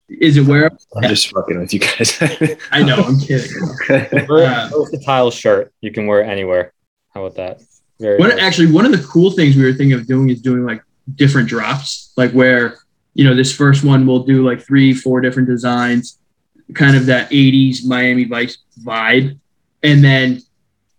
is 0.10 0.38
it 0.38 0.46
where 0.48 0.72
I'm 0.96 1.04
just 1.04 1.30
fucking 1.32 1.60
with 1.60 1.74
you 1.74 1.80
guys. 1.82 2.18
I 2.72 2.82
know? 2.84 2.96
I'm 2.96 3.20
kidding. 3.20 3.52
Uh, 3.90 4.70
Versatile 4.72 5.30
shirt 5.32 5.74
you 5.82 5.92
can 5.92 6.08
wear 6.08 6.24
anywhere. 6.24 6.74
How 7.14 7.26
about 7.26 7.36
that? 7.38 7.62
Very 8.00 8.18
One 8.18 8.30
nice. 8.30 8.40
actually, 8.40 8.72
one 8.72 8.86
of 8.86 8.92
the 8.92 9.06
cool 9.06 9.32
things 9.32 9.56
we 9.58 9.64
were 9.64 9.74
thinking 9.74 9.94
of 9.94 10.08
doing 10.08 10.30
is 10.30 10.42
doing 10.42 10.64
like 10.64 10.82
different 11.16 11.50
drops, 11.50 12.14
like 12.16 12.32
where 12.32 12.78
you 13.14 13.26
know 13.26 13.36
this 13.36 13.54
first 13.54 13.84
one 13.84 14.06
we'll 14.08 14.24
do 14.24 14.46
like 14.46 14.62
three, 14.62 14.94
four 14.94 15.20
different 15.20 15.50
designs, 15.50 16.19
kind 16.74 16.96
of 16.96 17.06
that 17.08 17.30
'80s 17.30 17.86
Miami 17.86 18.26
Vice 18.26 18.58
vibe, 18.82 19.38
and 19.84 20.04
then 20.04 20.42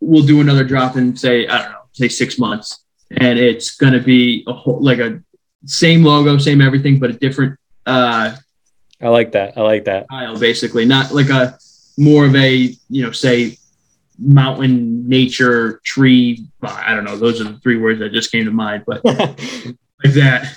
we'll 0.01 0.27
do 0.27 0.41
another 0.41 0.65
drop 0.65 0.97
in 0.97 1.17
say 1.17 1.47
I 1.47 1.63
don't 1.63 1.73
know, 1.73 1.79
say 1.93 2.09
six 2.09 2.39
months, 2.39 2.85
and 3.11 3.39
it's 3.39 3.77
gonna 3.77 4.01
be 4.01 4.45
a 4.47 4.53
whole 4.53 4.81
like 4.83 4.99
a 4.99 5.23
same 5.65 6.05
logo, 6.05 6.39
same 6.39 6.61
everything, 6.61 6.99
but 6.99 7.11
a 7.11 7.15
different 7.15 7.59
uh 7.87 8.37
I 9.03 9.09
like 9.09 9.33
that. 9.33 9.57
I 9.57 9.63
like 9.63 9.85
that. 9.85 10.05
style, 10.05 10.39
basically, 10.39 10.85
not 10.85 11.13
like 11.13 11.31
a 11.31 11.59
more 11.97 12.27
of 12.27 12.35
a 12.35 12.75
you 12.89 13.03
know 13.05 13.13
say 13.13 13.57
mountain 14.23 15.09
nature 15.09 15.81
tree 15.85 16.47
i 16.63 16.95
don't 16.95 17.05
know. 17.05 17.17
Those 17.17 17.41
are 17.41 17.45
the 17.45 17.59
three 17.59 17.79
words 17.79 18.01
that 18.01 18.13
just 18.13 18.31
came 18.31 18.45
to 18.45 18.51
mind 18.51 18.85
but 18.87 19.05
like 19.05 20.15
that. 20.15 20.57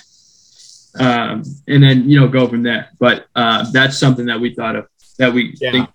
Um, 0.96 1.42
and 1.66 1.82
then 1.82 2.08
you 2.08 2.20
know 2.20 2.28
go 2.28 2.46
from 2.46 2.62
there. 2.62 2.90
But 2.98 3.26
uh, 3.34 3.70
that's 3.72 3.98
something 3.98 4.26
that 4.26 4.40
we 4.40 4.54
thought 4.54 4.76
of 4.76 4.86
that 5.18 5.32
we 5.32 5.54
Yeah. 5.60 5.72
think 5.72 5.88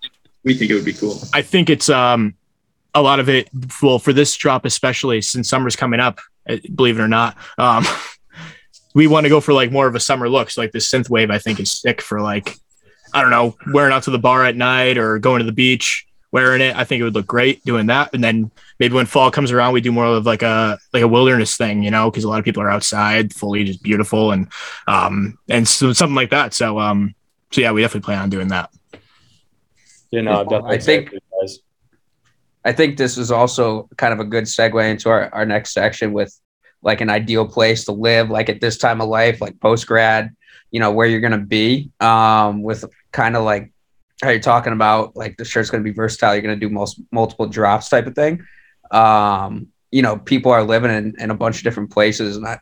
we 0.44 0.54
think 0.54 0.70
it 0.70 0.74
would 0.74 0.84
be 0.84 0.92
cool 0.94 1.20
I 1.34 1.42
think 1.42 1.68
it's 1.70 1.88
um 1.88 2.34
a 2.94 3.02
lot 3.02 3.20
of 3.20 3.28
it. 3.28 3.48
Well, 3.80 4.00
for 4.00 4.12
this 4.12 4.34
drop 4.36 4.64
especially, 4.64 5.22
since 5.22 5.48
summer's 5.48 5.76
coming 5.76 6.00
up, 6.00 6.18
eh, 6.48 6.58
believe 6.74 6.98
it 6.98 7.02
or 7.02 7.06
not, 7.08 7.36
um, 7.56 7.84
we 8.94 9.06
want 9.06 9.24
to 9.24 9.30
go 9.30 9.40
for 9.40 9.52
like 9.52 9.70
more 9.70 9.86
of 9.86 9.94
a 9.94 10.00
summer 10.00 10.28
look. 10.28 10.50
So 10.50 10.60
like 10.60 10.72
this 10.72 10.90
synth 10.90 11.08
wave, 11.08 11.30
I 11.30 11.38
think 11.38 11.60
is 11.60 11.70
sick 11.70 12.02
for 12.02 12.20
like 12.20 12.56
I 13.14 13.22
don't 13.22 13.30
know, 13.30 13.56
wearing 13.72 13.92
out 13.92 14.04
to 14.04 14.10
the 14.10 14.18
bar 14.18 14.44
at 14.44 14.56
night 14.56 14.98
or 14.98 15.18
going 15.18 15.38
to 15.40 15.44
the 15.44 15.52
beach 15.52 16.06
wearing 16.32 16.60
it. 16.60 16.76
I 16.76 16.84
think 16.84 17.00
it 17.00 17.04
would 17.04 17.14
look 17.14 17.26
great 17.26 17.64
doing 17.64 17.86
that. 17.86 18.14
And 18.14 18.22
then 18.22 18.50
maybe 18.78 18.94
when 18.94 19.06
fall 19.06 19.30
comes 19.32 19.50
around, 19.50 19.72
we 19.72 19.80
do 19.80 19.90
more 19.92 20.06
of 20.06 20.26
like 20.26 20.42
a 20.42 20.78
like 20.92 21.02
a 21.02 21.08
wilderness 21.08 21.56
thing, 21.56 21.82
you 21.82 21.90
know, 21.90 22.10
because 22.10 22.24
a 22.24 22.28
lot 22.28 22.38
of 22.38 22.44
people 22.44 22.62
are 22.62 22.70
outside, 22.70 23.34
foliage 23.34 23.68
is 23.68 23.76
beautiful, 23.76 24.32
and 24.32 24.48
um 24.86 25.38
and 25.48 25.66
so 25.66 25.92
something 25.92 26.14
like 26.16 26.30
that. 26.30 26.54
So 26.54 26.78
um 26.78 27.14
so 27.52 27.60
yeah, 27.60 27.72
we 27.72 27.82
definitely 27.82 28.04
plan 28.04 28.22
on 28.22 28.30
doing 28.30 28.48
that. 28.48 28.70
You 30.10 30.22
know, 30.22 30.44
definitely 30.44 30.76
I 30.76 30.78
think- 30.78 31.02
excited 31.02 31.08
for 31.08 31.14
you 31.14 31.40
guys. 31.40 31.58
I 32.62 32.72
think 32.72 32.98
this 32.98 33.16
is 33.16 33.30
also 33.30 33.88
kind 33.96 34.12
of 34.12 34.20
a 34.20 34.24
good 34.24 34.44
segue 34.44 34.90
into 34.90 35.08
our, 35.08 35.32
our 35.32 35.46
next 35.46 35.72
section 35.72 36.12
with 36.12 36.38
like 36.82 37.00
an 37.00 37.08
ideal 37.08 37.46
place 37.46 37.86
to 37.86 37.92
live, 37.92 38.28
like 38.28 38.50
at 38.50 38.60
this 38.60 38.76
time 38.76 39.00
of 39.00 39.08
life, 39.08 39.40
like 39.40 39.58
post 39.60 39.86
grad, 39.86 40.36
you 40.70 40.78
know, 40.78 40.92
where 40.92 41.06
you're 41.06 41.20
going 41.20 41.32
to 41.32 41.38
be 41.38 41.90
um, 42.00 42.62
with 42.62 42.84
kind 43.12 43.34
of 43.36 43.44
like 43.44 43.72
how 44.22 44.28
you're 44.28 44.40
talking 44.40 44.74
about, 44.74 45.16
like 45.16 45.38
the 45.38 45.44
shirt's 45.44 45.70
going 45.70 45.82
to 45.82 45.90
be 45.90 45.94
versatile. 45.94 46.34
You're 46.34 46.42
going 46.42 46.58
to 46.58 46.66
do 46.66 46.72
most 46.72 47.00
multiple 47.10 47.46
drops 47.46 47.88
type 47.88 48.06
of 48.06 48.14
thing. 48.14 48.44
Um, 48.90 49.68
you 49.90 50.02
know, 50.02 50.18
people 50.18 50.52
are 50.52 50.62
living 50.62 50.90
in, 50.90 51.14
in 51.18 51.30
a 51.30 51.34
bunch 51.34 51.58
of 51.58 51.64
different 51.64 51.90
places. 51.90 52.36
And 52.36 52.46
I, 52.46 52.58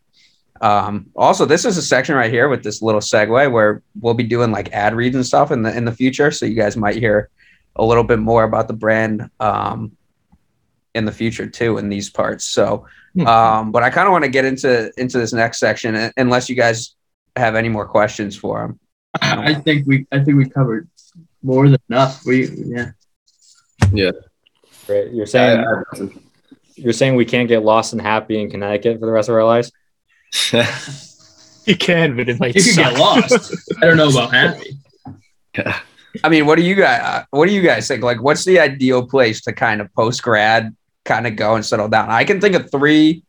um, 0.61 1.07
also, 1.17 1.45
this 1.45 1.65
is 1.65 1.77
a 1.77 1.83
section 1.83 2.15
right 2.15 2.31
here 2.31 2.49
with 2.49 2.63
this 2.63 2.83
little 2.83 3.01
segue 3.01 3.51
where 3.51 3.83
we'll 4.01 4.15
be 4.15 4.25
doing 4.25 4.53
like 4.53 4.73
ad 4.73 4.95
reads 4.95 5.17
and 5.17 5.27
stuff 5.27 5.51
in 5.51 5.63
the 5.63 5.77
in 5.77 5.85
the 5.85 5.93
future. 5.93 6.31
So 6.31 6.47
you 6.47 6.55
guys 6.55 6.77
might 6.77 6.97
hear 6.97 7.31
a 7.79 7.85
little 7.85 8.05
bit 8.05 8.19
more 8.19 8.45
about 8.45 8.69
the 8.69 8.75
brand 8.75 9.31
um, 9.41 9.97
in 10.95 11.05
the 11.05 11.13
future 11.13 11.47
too 11.47 11.79
in 11.79 11.89
these 11.89 12.11
parts. 12.11 12.45
So, 12.45 12.87
um, 13.25 13.73
but 13.73 13.83
I 13.83 13.91
kind 13.91 14.07
of 14.07 14.13
want 14.13 14.25
to 14.25 14.31
get 14.31 14.45
into 14.45 14.91
into 14.97 15.19
this 15.19 15.33
next 15.33 15.59
section, 15.59 16.13
unless 16.17 16.49
you 16.49 16.57
guys 16.57 16.95
have 17.37 17.55
any 17.55 17.69
more 17.69 17.87
questions 17.87 18.37
for 18.37 18.65
him. 18.65 18.81
i 19.23 19.55
think 19.55 19.87
we 19.87 20.07
i 20.13 20.19
think 20.19 20.37
we 20.37 20.49
covered 20.49 20.89
more 21.43 21.69
than 21.69 21.79
enough 21.89 22.25
we 22.27 22.51
yeah 22.67 22.91
yeah. 23.93 24.11
Great. 24.87 25.13
You're 25.13 25.27
saying 25.27 25.65
you're 26.75 26.93
saying 26.93 27.15
we 27.15 27.25
can't 27.25 27.49
get 27.49 27.63
lost 27.63 27.93
and 27.93 28.03
happy 28.03 28.41
in 28.41 28.51
Connecticut 28.51 29.01
for 29.01 29.07
the 29.07 29.13
rest 29.13 29.29
of 29.29 29.35
our 29.35 29.45
lives? 29.45 29.73
You 31.65 31.77
can, 31.77 32.17
but 32.17 32.31
it 32.31 32.41
might 32.41 32.57
you 32.57 32.63
could 32.63 32.73
suck. 32.73 32.93
get 32.95 32.99
lost 32.99 33.55
i 33.83 33.85
don't 33.85 33.99
know 33.99 34.09
about 34.09 34.33
happy 34.33 34.79
I 36.25 36.29
mean, 36.29 36.47
what 36.47 36.57
do 36.57 36.63
you 36.63 36.75
guys? 36.75 37.01
Uh, 37.03 37.25
what 37.31 37.47
do 37.49 37.55
you 37.55 37.63
guys 37.63 37.89
think? 37.89 38.03
Like, 38.03 38.23
what's 38.23 38.45
the 38.45 38.59
ideal 38.61 39.07
place 39.07 39.41
to 39.43 39.53
kind 39.53 39.81
of 39.81 39.93
post 39.95 40.23
grad, 40.23 40.75
kind 41.05 41.27
of 41.27 41.37
go 41.37 41.55
and 41.55 41.65
settle 41.65 41.89
down? 41.89 42.11
I 42.11 42.25
can 42.25 42.41
think 42.41 42.55
of 42.55 42.71
three, 42.71 43.23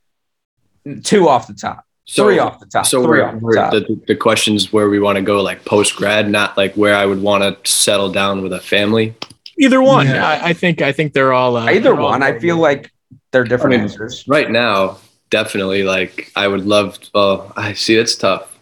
two 1.04 1.28
off 1.28 1.48
the 1.48 1.54
top, 1.54 1.86
so, 2.06 2.26
three 2.26 2.40
off 2.40 2.60
the 2.60 2.66
top, 2.66 2.86
so 2.86 3.04
three 3.04 3.20
we're, 3.20 3.26
off 3.26 3.40
the 3.40 3.56
top. 3.56 3.72
the, 3.72 4.02
the 4.08 4.16
questions 4.16 4.72
where 4.74 4.90
we 4.90 5.00
want 5.00 5.18
to 5.18 5.22
go 5.22 5.42
like 5.42 5.66
post 5.66 5.96
grad, 5.96 6.30
not 6.30 6.58
like 6.58 6.74
where 6.76 6.96
I 6.96 7.06
would 7.06 7.22
want 7.22 7.44
to 7.44 7.70
settle 7.70 8.12
down 8.12 8.42
with 8.42 8.54
a 8.54 8.60
family. 8.60 9.14
Either 9.58 9.82
one. 9.82 10.08
Yeah. 10.08 10.26
I, 10.26 10.50
I 10.50 10.54
think 10.54 10.82
I 10.82 10.92
think 10.92 11.14
they're 11.14 11.34
all 11.34 11.58
uh, 11.58 11.66
Either 11.66 11.82
they're 11.82 12.00
all 12.00 12.10
one, 12.10 12.24
I 12.24 12.40
feel 12.40 12.56
good. 12.56 12.62
like 12.62 12.92
they're 13.32 13.44
different 13.44 13.74
I 13.74 13.78
mean, 13.78 13.88
answers. 13.90 14.28
Right 14.28 14.50
now, 14.50 14.98
definitely 15.30 15.84
like 15.84 16.32
I 16.36 16.48
would 16.48 16.66
love. 16.66 16.98
Oh, 17.14 17.52
I 17.56 17.74
see. 17.74 17.96
It's 17.96 18.16
tough. 18.16 18.58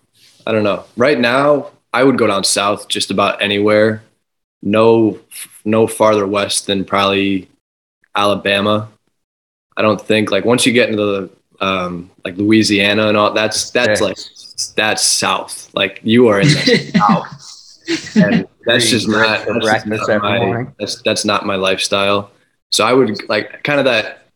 I 0.45 0.51
don't 0.51 0.63
know. 0.63 0.85
Right 0.95 1.19
now, 1.19 1.71
I 1.93 2.03
would 2.03 2.17
go 2.17 2.27
down 2.27 2.43
south 2.43 2.87
just 2.87 3.11
about 3.11 3.41
anywhere. 3.41 4.01
No, 4.61 5.19
no 5.65 5.87
farther 5.87 6.25
west 6.25 6.67
than 6.67 6.83
probably 6.83 7.47
Alabama. 8.15 8.89
I 9.75 9.81
don't 9.81 10.01
think 10.01 10.31
like 10.31 10.45
once 10.45 10.65
you 10.65 10.73
get 10.73 10.89
into 10.89 11.05
the 11.05 11.65
um, 11.65 12.09
like 12.25 12.37
Louisiana 12.37 13.07
and 13.07 13.17
all 13.17 13.33
that's 13.33 13.69
that's 13.71 14.01
Yeah. 14.01 14.07
like 14.07 14.17
that's 14.75 15.03
south. 15.03 15.69
Like 15.73 15.99
you 16.03 16.27
are 16.27 16.39
in 16.41 16.47
the 16.47 16.91
south, 16.97 18.15
and 18.17 18.47
that's 18.65 18.89
just 18.89 19.07
not, 19.07 19.45
that's, 19.45 19.65
just 19.65 19.87
not 19.87 20.21
my, 20.21 20.67
that's 20.79 21.01
that's 21.03 21.25
not 21.25 21.45
my 21.45 21.55
lifestyle. 21.55 22.31
So 22.71 22.85
I 22.85 22.93
would 22.93 23.29
like 23.29 23.63
kind 23.63 23.79
of 23.79 23.85
that 23.85 24.27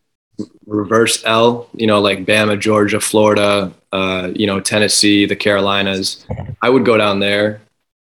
reverse 0.66 1.24
L, 1.26 1.68
you 1.74 1.88
know, 1.88 2.00
like 2.00 2.26
Bama, 2.26 2.60
Georgia, 2.60 3.00
Florida, 3.02 3.72
uh, 3.92 4.32
you 4.34 4.48
know, 4.48 4.60
Tennessee, 4.60 5.26
the 5.26 5.36
Carolinas. 5.36 6.26
I 6.62 6.70
would 6.70 6.86
go 6.86 6.98
down 6.98 7.20
there. 7.20 7.62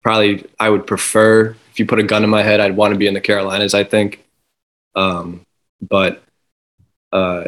Probably, 0.03 0.45
I 0.59 0.69
would 0.71 0.87
prefer 0.87 1.57
if 1.73 1.81
you 1.81 1.87
put 1.87 1.99
a 1.99 2.03
gun 2.03 2.23
in 2.23 2.31
my 2.31 2.43
head, 2.43 2.61
I'd 2.61 2.77
want 2.77 2.93
to 2.93 2.99
be 2.99 3.07
in 3.07 3.15
the 3.15 3.21
Carolinas. 3.21 3.73
I 3.75 3.83
think, 3.83 4.23
um, 4.95 5.45
but 5.81 6.23
uh, 7.13 7.45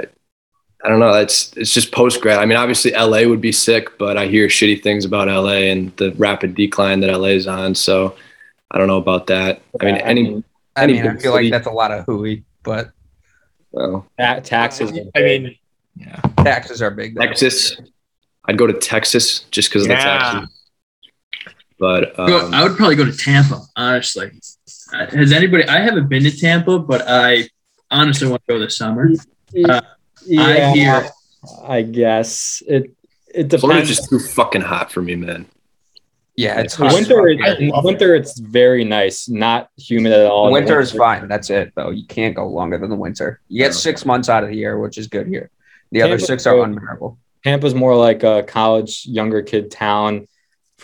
I 0.82 0.88
don't 0.88 0.98
know. 0.98 1.12
That's 1.12 1.52
it's 1.56 1.72
just 1.72 1.92
post 1.92 2.20
grad. 2.22 2.38
I 2.38 2.46
mean, 2.46 2.56
obviously, 2.56 2.92
LA 2.92 3.28
would 3.28 3.40
be 3.40 3.52
sick, 3.52 3.98
but 3.98 4.16
I 4.16 4.26
hear 4.26 4.48
shitty 4.48 4.82
things 4.82 5.04
about 5.04 5.28
LA 5.28 5.68
and 5.70 5.94
the 5.98 6.12
rapid 6.12 6.54
decline 6.54 7.00
that 7.00 7.12
LA 7.16 7.28
is 7.28 7.46
on. 7.46 7.74
So 7.74 8.16
I 8.70 8.78
don't 8.78 8.88
know 8.88 8.96
about 8.98 9.26
that. 9.28 9.60
I 9.80 9.84
mean, 9.84 9.94
Yeah, 9.96 10.02
any 10.04 10.44
I 10.76 10.82
any 10.82 10.92
mean, 10.94 11.06
I 11.06 11.12
big 11.12 11.22
feel 11.22 11.32
like 11.32 11.50
that's 11.50 11.66
a 11.66 11.70
lot 11.70 11.90
of 11.92 12.04
hooey, 12.06 12.44
but 12.62 12.90
well, 13.72 14.06
Ta- 14.18 14.40
taxes. 14.40 14.90
I 15.14 15.20
mean, 15.20 15.56
yeah. 15.96 16.20
taxes 16.38 16.80
are 16.80 16.90
big. 16.90 17.14
though. 17.14 17.20
Texas. 17.22 17.76
I'd 18.46 18.58
go 18.58 18.66
to 18.66 18.74
Texas 18.74 19.40
just 19.50 19.70
because 19.70 19.82
of 19.82 19.88
the 19.88 19.94
taxes. 19.94 20.63
But 21.78 22.16
Go- 22.16 22.46
um, 22.46 22.54
I 22.54 22.62
would 22.62 22.76
probably 22.76 22.96
go 22.96 23.04
to 23.04 23.16
Tampa, 23.16 23.60
honestly. 23.76 24.30
Uh, 24.92 25.06
Has 25.06 25.32
anybody? 25.32 25.64
I 25.68 25.80
haven't 25.80 26.08
been 26.08 26.22
to 26.22 26.30
Tampa, 26.36 26.78
but 26.78 27.02
I 27.06 27.48
honestly 27.90 28.28
want 28.28 28.42
to 28.46 28.52
go 28.54 28.58
this 28.60 28.76
summer. 28.76 29.10
I 29.66 30.72
hear 30.74 31.08
I 31.66 31.82
guess 31.82 32.62
it 32.66 32.92
it 33.34 33.50
Florida's 33.50 33.88
depends. 33.88 33.88
just 33.88 34.08
too 34.10 34.18
fucking 34.20 34.62
hot 34.62 34.92
for 34.92 35.02
me, 35.02 35.16
man. 35.16 35.46
Yeah, 36.36 36.60
it's 36.60 36.74
hot. 36.74 36.92
winter, 36.94 37.28
I 37.28 37.54
in 37.56 37.68
love 37.68 37.84
it. 37.84 37.86
winter 37.86 38.14
it's 38.14 38.38
very 38.38 38.84
nice, 38.84 39.28
not 39.28 39.68
humid 39.76 40.12
at 40.12 40.26
all. 40.26 40.48
In 40.48 40.52
winter 40.52 40.80
is 40.80 40.92
fine. 40.92 41.28
That's 41.28 41.50
it 41.50 41.72
though. 41.76 41.90
You 41.90 42.06
can't 42.06 42.34
go 42.34 42.46
longer 42.48 42.78
than 42.78 42.90
the 42.90 42.96
winter. 42.96 43.40
You 43.48 43.58
get 43.58 43.68
No. 43.68 43.72
six 43.72 44.04
months 44.04 44.28
out 44.28 44.42
of 44.44 44.50
the 44.50 44.56
year, 44.56 44.78
which 44.78 44.96
is 44.98 45.06
good 45.08 45.26
here. 45.28 45.50
The 45.92 46.02
other 46.02 46.18
six 46.18 46.46
are 46.46 46.54
good. 46.56 46.68
unbearable. 46.70 47.18
Tampa's 47.44 47.74
more 47.74 47.94
like 47.96 48.22
a 48.22 48.42
college, 48.44 49.04
younger 49.06 49.42
kid 49.42 49.70
town, 49.70 50.26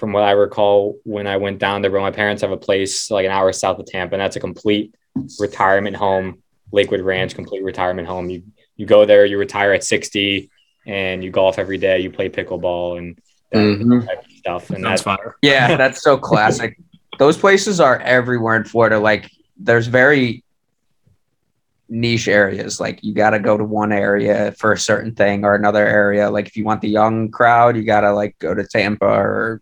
from 0.00 0.12
what 0.12 0.22
I 0.24 0.30
recall 0.32 0.96
when 1.04 1.26
I 1.26 1.36
went 1.36 1.58
down 1.58 1.82
there. 1.82 1.90
But 1.90 2.00
my 2.00 2.10
parents 2.10 2.40
have 2.40 2.50
a 2.50 2.56
place 2.56 3.10
like 3.10 3.26
an 3.26 3.30
hour 3.30 3.52
south 3.52 3.78
of 3.78 3.86
Tampa, 3.86 4.14
and 4.14 4.20
that's 4.20 4.34
a 4.36 4.40
complete 4.40 4.94
retirement 5.38 5.94
home, 5.94 6.42
Lakewood 6.72 7.02
Ranch, 7.02 7.34
complete 7.34 7.62
retirement 7.62 8.08
home. 8.08 8.30
You 8.30 8.42
you 8.76 8.86
go 8.86 9.04
there, 9.04 9.26
you 9.26 9.38
retire 9.38 9.72
at 9.74 9.84
sixty, 9.84 10.50
and 10.86 11.22
you 11.22 11.30
golf 11.30 11.58
every 11.58 11.76
day. 11.78 12.00
You 12.00 12.10
play 12.10 12.30
pickleball 12.30 12.96
and 12.98 13.18
that 13.52 13.58
Mhm. 13.58 14.06
type 14.06 14.24
of 14.24 14.30
stuff, 14.32 14.70
and 14.70 14.82
Sounds 14.82 14.84
that's 14.84 15.02
fire. 15.02 15.36
Yeah, 15.42 15.76
that's 15.76 16.02
so 16.02 16.16
classic. 16.16 16.78
Those 17.18 17.36
places 17.36 17.78
are 17.78 17.98
everywhere 18.00 18.56
in 18.56 18.64
Florida. 18.64 18.98
Like 18.98 19.30
there's 19.58 19.86
very 19.86 20.42
niche 21.90 22.28
areas. 22.28 22.80
Like 22.80 23.00
you 23.02 23.12
got 23.12 23.30
to 23.30 23.38
go 23.38 23.58
to 23.58 23.64
one 23.64 23.92
area 23.92 24.52
for 24.52 24.72
a 24.72 24.78
certain 24.78 25.14
thing 25.14 25.44
or 25.44 25.54
another 25.54 25.86
area. 25.86 26.30
Like 26.30 26.46
if 26.46 26.56
you 26.56 26.64
want 26.64 26.80
the 26.80 26.88
young 26.88 27.30
crowd, 27.30 27.76
you 27.76 27.82
got 27.82 28.00
to 28.02 28.12
like 28.14 28.38
go 28.38 28.54
to 28.54 28.64
Tampa 28.64 29.04
or 29.04 29.60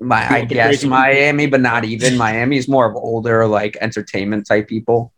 my 0.00 0.28
I 0.28 0.44
guess 0.44 0.66
crazy- 0.68 0.88
Miami, 0.88 1.46
but 1.46 1.60
not 1.60 1.84
even 1.84 2.16
Miami 2.16 2.56
is 2.56 2.68
more 2.68 2.86
of 2.88 2.94
older 2.96 3.46
like 3.46 3.76
entertainment 3.80 4.46
type 4.46 4.68
people. 4.68 5.12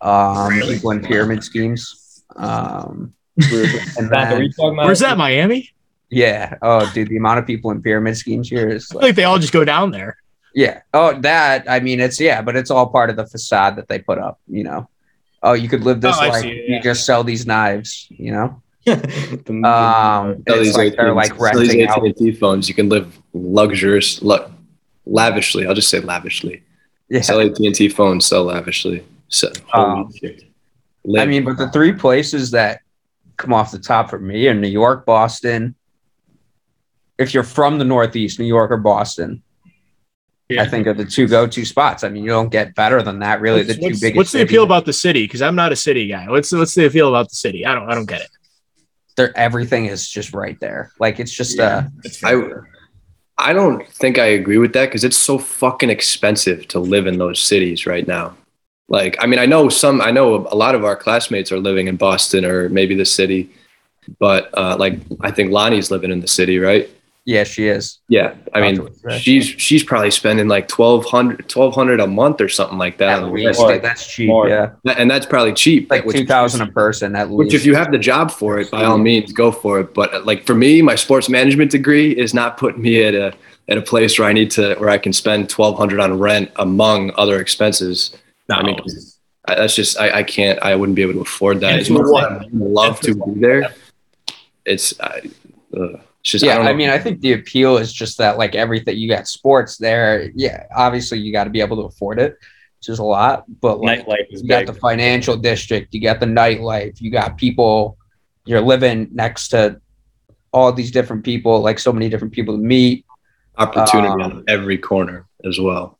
Um, 0.00 0.48
Really? 0.48 0.74
people 0.74 0.90
in 0.90 1.00
pyramid 1.02 1.42
schemes. 1.44 2.22
Um, 2.36 3.14
and 3.36 4.10
then, 4.10 4.38
Reef 4.40 4.56
Dog 4.56 4.76
Where's 4.76 5.00
that, 5.00 5.16
Miami? 5.18 5.70
yeah. 6.10 6.54
Oh, 6.62 6.90
dude, 6.94 7.08
the 7.08 7.16
amount 7.16 7.38
of 7.38 7.46
people 7.46 7.70
in 7.70 7.82
pyramid 7.82 8.16
schemes 8.16 8.48
here 8.48 8.68
is 8.68 8.92
like, 8.92 9.00
feel 9.02 9.08
like 9.08 9.16
they 9.16 9.24
all 9.24 9.38
just 9.38 9.52
go 9.52 9.64
down 9.64 9.90
there. 9.92 10.16
Yeah. 10.54 10.82
Oh, 10.92 11.18
that. 11.20 11.64
I 11.68 11.80
mean, 11.80 12.00
it's 12.00 12.20
yeah, 12.20 12.40
but 12.42 12.54
it's 12.56 12.70
all 12.70 12.86
part 12.86 13.10
of 13.10 13.16
the 13.16 13.26
facade 13.26 13.76
that 13.76 13.88
they 13.88 13.98
put 13.98 14.18
up. 14.18 14.38
You 14.48 14.64
know. 14.64 14.88
Oh, 15.42 15.52
you 15.52 15.68
could 15.68 15.82
live 15.84 16.00
this 16.00 16.16
Oh, 16.18 16.26
life. 16.28 16.42
see 16.42 16.50
it, 16.50 16.68
You 16.70 16.80
just 16.80 17.04
sell 17.04 17.24
these 17.24 17.44
knives. 17.46 18.06
You 18.10 18.32
know. 18.32 18.62
The- 18.84 19.40
the- 19.46 19.68
Um, 19.68 20.42
it's 20.46 20.58
these 20.60 20.76
like 20.76 20.96
they're 20.96 21.06
AT&T 21.08 21.14
like 21.14 21.34
sell 21.52 21.60
these 21.60 21.88
out. 21.88 22.06
AT&T 22.06 22.32
phones. 22.32 22.68
You 22.68 22.74
can 22.74 22.88
live 22.88 23.18
luxurious, 23.32 24.22
lu- 24.22 24.44
lavishly. 25.06 25.66
I'll 25.66 25.74
just 25.74 25.90
say 25.90 26.00
lavishly. 26.00 26.62
Yeah. 27.08 27.20
Sell 27.22 27.40
AT&T 27.40 27.88
phones, 27.90 28.26
so 28.26 28.42
lavishly. 28.44 29.04
So, 29.28 29.50
Um, 29.72 30.12
shit. 30.12 30.44
I 31.18 31.26
mean, 31.26 31.44
but 31.44 31.58
the 31.58 31.70
three 31.70 31.92
places 31.92 32.50
that 32.52 32.80
come 33.36 33.52
off 33.52 33.70
the 33.72 33.78
top 33.78 34.08
for 34.10 34.18
me 34.18 34.46
are 34.48 34.54
New 34.54 34.68
York, 34.68 35.04
Boston. 35.04 35.74
If 37.18 37.34
you're 37.34 37.42
from 37.42 37.78
the 37.78 37.84
Northeast, 37.84 38.38
New 38.38 38.46
York 38.46 38.70
or 38.70 38.76
Boston, 38.78 39.42
Yeah. 40.48 40.62
I 40.62 40.68
think 40.68 40.86
are 40.86 40.94
the 40.94 41.04
two 41.04 41.26
go-to 41.28 41.64
spots. 41.64 42.04
I 42.04 42.08
mean, 42.08 42.24
you 42.24 42.30
don't 42.30 42.48
get 42.50 42.74
better 42.74 43.02
than 43.02 43.18
that. 43.20 43.40
Really, 43.40 43.60
What's, 43.60 43.68
the 43.68 43.74
two 43.74 43.80
what's- 43.82 44.00
biggest. 44.00 44.16
what's 44.16 44.32
the 44.32 44.38
cities. 44.38 44.50
appeal 44.50 44.64
about 44.64 44.84
the 44.86 44.92
city? 44.92 45.24
Because 45.24 45.42
I'm 45.42 45.54
not 45.56 45.72
a 45.72 45.76
city 45.76 46.06
guy. 46.08 46.28
What's 46.28 46.50
what's 46.52 46.74
the 46.74 46.86
appeal 46.86 47.08
about 47.08 47.28
the 47.28 47.34
city? 47.36 47.64
I 47.66 47.74
don't 47.74 47.88
I 47.90 47.94
don't 47.94 48.06
get 48.08 48.20
it. 48.22 48.28
They're, 49.16 49.36
everything 49.36 49.86
is 49.86 50.08
just 50.08 50.34
right 50.34 50.58
there. 50.60 50.90
Like 50.98 51.20
it's 51.20 51.32
just 51.32 51.58
uh 51.58 51.84
I, 52.24 52.42
I 53.38 53.52
don't 53.52 53.86
think 53.88 54.18
I 54.18 54.26
agree 54.26 54.58
with 54.58 54.72
that 54.74 54.86
because 54.86 55.04
it's 55.04 55.16
so 55.16 55.38
fucking 55.38 55.90
expensive 55.90 56.68
to 56.68 56.78
live 56.78 57.06
in 57.06 57.18
those 57.18 57.40
cities 57.40 57.86
right 57.86 58.06
now. 58.06 58.36
Like, 58.88 59.16
I 59.18 59.26
mean, 59.26 59.38
I 59.38 59.46
know 59.46 59.68
some, 59.68 60.00
I 60.00 60.10
know 60.10 60.46
a 60.46 60.54
lot 60.54 60.74
of 60.74 60.84
our 60.84 60.94
classmates 60.94 61.50
are 61.50 61.58
living 61.58 61.88
in 61.88 61.96
Boston 61.96 62.44
or 62.44 62.68
maybe 62.68 62.94
the 62.94 63.04
city, 63.04 63.50
but 64.18 64.50
uh, 64.56 64.76
like, 64.78 65.00
I 65.20 65.30
think 65.30 65.50
Lonnie's 65.50 65.90
living 65.90 66.10
in 66.10 66.20
the 66.20 66.28
city, 66.28 66.58
right? 66.58 66.90
Yeah, 67.26 67.44
she 67.44 67.68
is. 67.68 68.00
Yeah. 68.08 68.34
I 68.52 68.60
mean, 68.60 68.88
Right. 69.02 69.20
she's 69.20 69.46
she's 69.46 69.82
probably 69.82 70.10
spending 70.10 70.46
like 70.46 70.70
1200 70.70 71.50
1200 71.54 72.00
a 72.00 72.06
month 72.06 72.40
or 72.40 72.48
something 72.50 72.76
like 72.76 72.98
that. 72.98 73.22
At 73.22 73.32
least 73.32 73.60
rent. 73.62 73.82
that's 73.82 74.06
cheap. 74.06 74.28
More. 74.28 74.48
Yeah. 74.48 74.72
and 74.84 75.10
that's 75.10 75.24
probably 75.26 75.54
cheap. 75.54 75.90
like 75.90 76.04
which- 76.04 76.16
two 76.16 76.26
thousand 76.26 76.60
a 76.60 76.66
person 76.72 77.16
at 77.16 77.30
least. 77.30 77.38
Which, 77.38 77.54
if 77.54 77.64
you 77.64 77.74
have 77.74 77.92
the 77.92 77.98
job 77.98 78.30
for 78.30 78.58
it, 78.58 78.70
by 78.70 78.84
all 78.84 78.98
means, 78.98 79.32
go 79.32 79.50
for 79.50 79.80
it. 79.80 79.94
But 79.94 80.26
like 80.26 80.44
for 80.44 80.54
me, 80.54 80.82
my 80.82 80.94
sports 80.96 81.28
management 81.28 81.70
degree 81.70 82.12
is 82.12 82.34
not 82.34 82.56
putting 82.58 82.82
me 82.82 83.02
at 83.02 83.14
a 83.14 83.32
at 83.68 83.78
a 83.78 83.82
place 83.82 84.18
where 84.18 84.28
I 84.28 84.34
need 84.34 84.50
to 84.52 84.74
where 84.76 84.90
I 84.90 84.98
can 84.98 85.12
spend 85.14 85.48
twelve 85.48 85.78
hundred 85.78 86.00
on 86.00 86.18
rent 86.18 86.50
among 86.56 87.10
other 87.16 87.40
expenses. 87.40 88.14
No. 88.50 88.56
I 88.56 88.62
mean, 88.62 88.78
I, 89.46 89.54
that's 89.54 89.74
just 89.74 89.98
I, 89.98 90.18
I 90.18 90.22
can't. 90.22 90.58
I 90.62 90.76
wouldn't 90.76 90.96
be 90.96 91.02
able 91.02 91.14
to 91.14 91.20
afford 91.20 91.60
that. 91.60 91.78
As 91.78 91.88
much 91.88 92.02
as? 92.02 92.12
I 92.12 92.36
would 92.36 92.52
love 92.52 93.00
to 93.00 93.14
be 93.14 93.40
there. 93.40 93.72
It's 94.66 94.98
I, 95.00 95.22
uh, 95.74 95.88
it's 95.88 95.98
just 96.32 96.44
yeah, 96.44 96.56
don't 96.56 96.66
I, 96.66 96.72
mean, 96.72 96.88
I 96.90 96.98
think 96.98 97.20
the 97.20 97.34
appeal 97.34 97.76
is 97.76 97.92
just 97.92 98.18
that 98.18 98.38
like 98.38 98.54
everything 98.54 98.96
you 98.96 99.08
got 99.08 99.28
sports 99.28 99.76
there. 99.76 100.30
Yeah, 100.34 100.64
obviously 100.74 101.18
you 101.18 101.32
got 101.32 101.44
to 101.44 101.50
be 101.50 101.60
able 101.60 101.76
to 101.76 101.82
afford 101.82 102.18
it, 102.18 102.36
which 102.78 102.88
is 102.88 102.98
a 102.98 103.04
lot. 103.04 103.44
But 103.60 103.80
like 103.80 104.06
Nightlife 104.06 104.26
is 104.32 104.42
you 104.42 104.48
got 104.48 104.60
big. 104.60 104.66
the 104.68 104.80
financial 104.80 105.36
district, 105.36 105.92
you 105.94 106.00
got 106.00 106.20
the 106.20 106.26
nightlife, 106.26 107.00
you 107.00 107.10
got 107.10 107.36
people. 107.36 107.98
You're 108.46 108.60
living 108.60 109.08
next 109.12 109.48
to 109.48 109.80
all 110.52 110.72
these 110.72 110.90
different 110.90 111.24
people, 111.24 111.60
like 111.60 111.78
so 111.78 111.92
many 111.92 112.08
different 112.08 112.32
people 112.34 112.54
to 112.56 112.62
meet. 112.62 113.04
opportunity 113.58 114.08
um, 114.08 114.20
on 114.22 114.44
every 114.48 114.78
corner 114.78 115.26
as 115.44 115.58
well. 115.58 115.98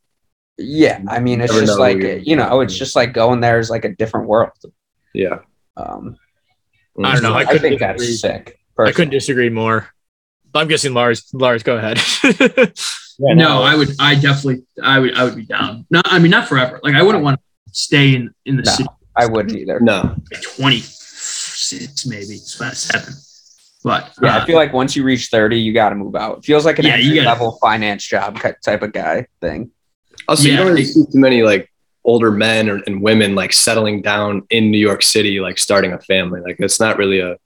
Yeah, 0.57 1.01
I 1.09 1.21
mean, 1.21 1.41
it's 1.41 1.53
Never 1.53 1.67
just 1.67 1.79
like 1.79 1.99
you're- 1.99 2.37
know, 2.37 2.61
it's 2.61 2.77
just 2.77 2.95
like 2.97 3.13
going 3.13 3.41
there 3.41 3.59
is 3.59 3.71
like 3.71 3.85
a 3.85 3.95
different 3.95 4.29
world. 4.29 4.53
Yeah, 5.13 5.41
Um, 5.77 6.17
I 7.03 7.13
don't 7.15 7.23
know. 7.23 7.33
I 7.35 7.41
I, 7.41 7.45
think 7.59 7.79
disagree. 7.79 7.79
that's 7.79 8.21
sick. 8.21 8.59
I 8.79 8.93
couldn't 8.93 9.11
disagree 9.11 9.49
more. 9.49 9.89
I'm 10.55 10.69
guessing 10.69 10.95
Lars. 10.95 11.25
Lars, 11.33 11.63
go 11.63 11.77
ahead. 11.77 11.99
Yeah, 13.19 13.35
No, 13.35 13.63
I 13.63 13.75
would. 13.75 13.91
I 14.01 14.15
definitely. 14.15 14.65
I 14.83 14.99
would. 14.99 15.15
I 15.17 15.25
would 15.25 15.37
be 15.37 15.45
down. 15.45 15.87
No, 15.91 16.01
I 16.05 16.19
mean 16.19 16.31
not 16.31 16.49
forever. 16.49 16.81
Like 16.83 16.95
I 16.95 17.03
wouldn't 17.03 17.25
want 17.25 17.39
to 17.41 17.75
stay 17.75 18.15
in 18.15 18.35
in 18.45 18.57
the 18.57 18.63
No. 18.63 18.73
city. 18.73 18.89
I 19.17 19.27
wouldn't 19.27 19.57
either. 19.57 19.79
no, 19.81 20.17
at 20.33 20.43
Twenty 20.43 20.81
six, 20.81 22.07
maybe 22.07 22.35
it's 22.35 22.57
about 22.57 22.75
seven. 22.77 23.15
But 23.85 24.13
Yeah, 24.23 24.37
uh, 24.39 24.43
I 24.43 24.47
feel 24.47 24.57
like 24.57 24.73
once 24.73 24.97
you 24.97 25.05
reach 25.05 25.29
30, 25.29 25.59
you 25.61 25.75
got 25.75 25.91
to 25.91 25.95
move 25.95 26.17
out. 26.17 26.39
It 26.39 26.45
feels 26.45 26.65
like 26.65 26.79
an 26.79 26.87
Yeah, 26.87 26.95
entry 26.95 27.17
gotta- 27.17 27.29
level 27.29 27.59
finance 27.61 28.03
job 28.07 28.41
type 28.65 28.81
of 28.83 28.93
guy 28.93 29.27
thing. 29.43 29.71
Also, 30.27 30.49
you 30.49 30.57
don't 30.57 30.67
really 30.69 30.85
see 30.87 31.05
too 31.05 31.19
many 31.21 31.43
like 31.43 31.71
older 32.03 32.31
men 32.31 32.71
or, 32.71 32.81
and 32.87 33.03
women 33.03 33.35
like 33.35 33.53
settling 33.53 34.01
down 34.01 34.43
in 34.51 34.71
New 34.71 34.79
York 34.79 35.03
City, 35.03 35.39
like 35.41 35.59
starting 35.59 35.93
a 35.93 35.99
family. 35.99 36.41
Like 36.41 36.57
that's 36.59 36.81
not 36.81 36.97
really 36.97 37.21
a, 37.21 37.37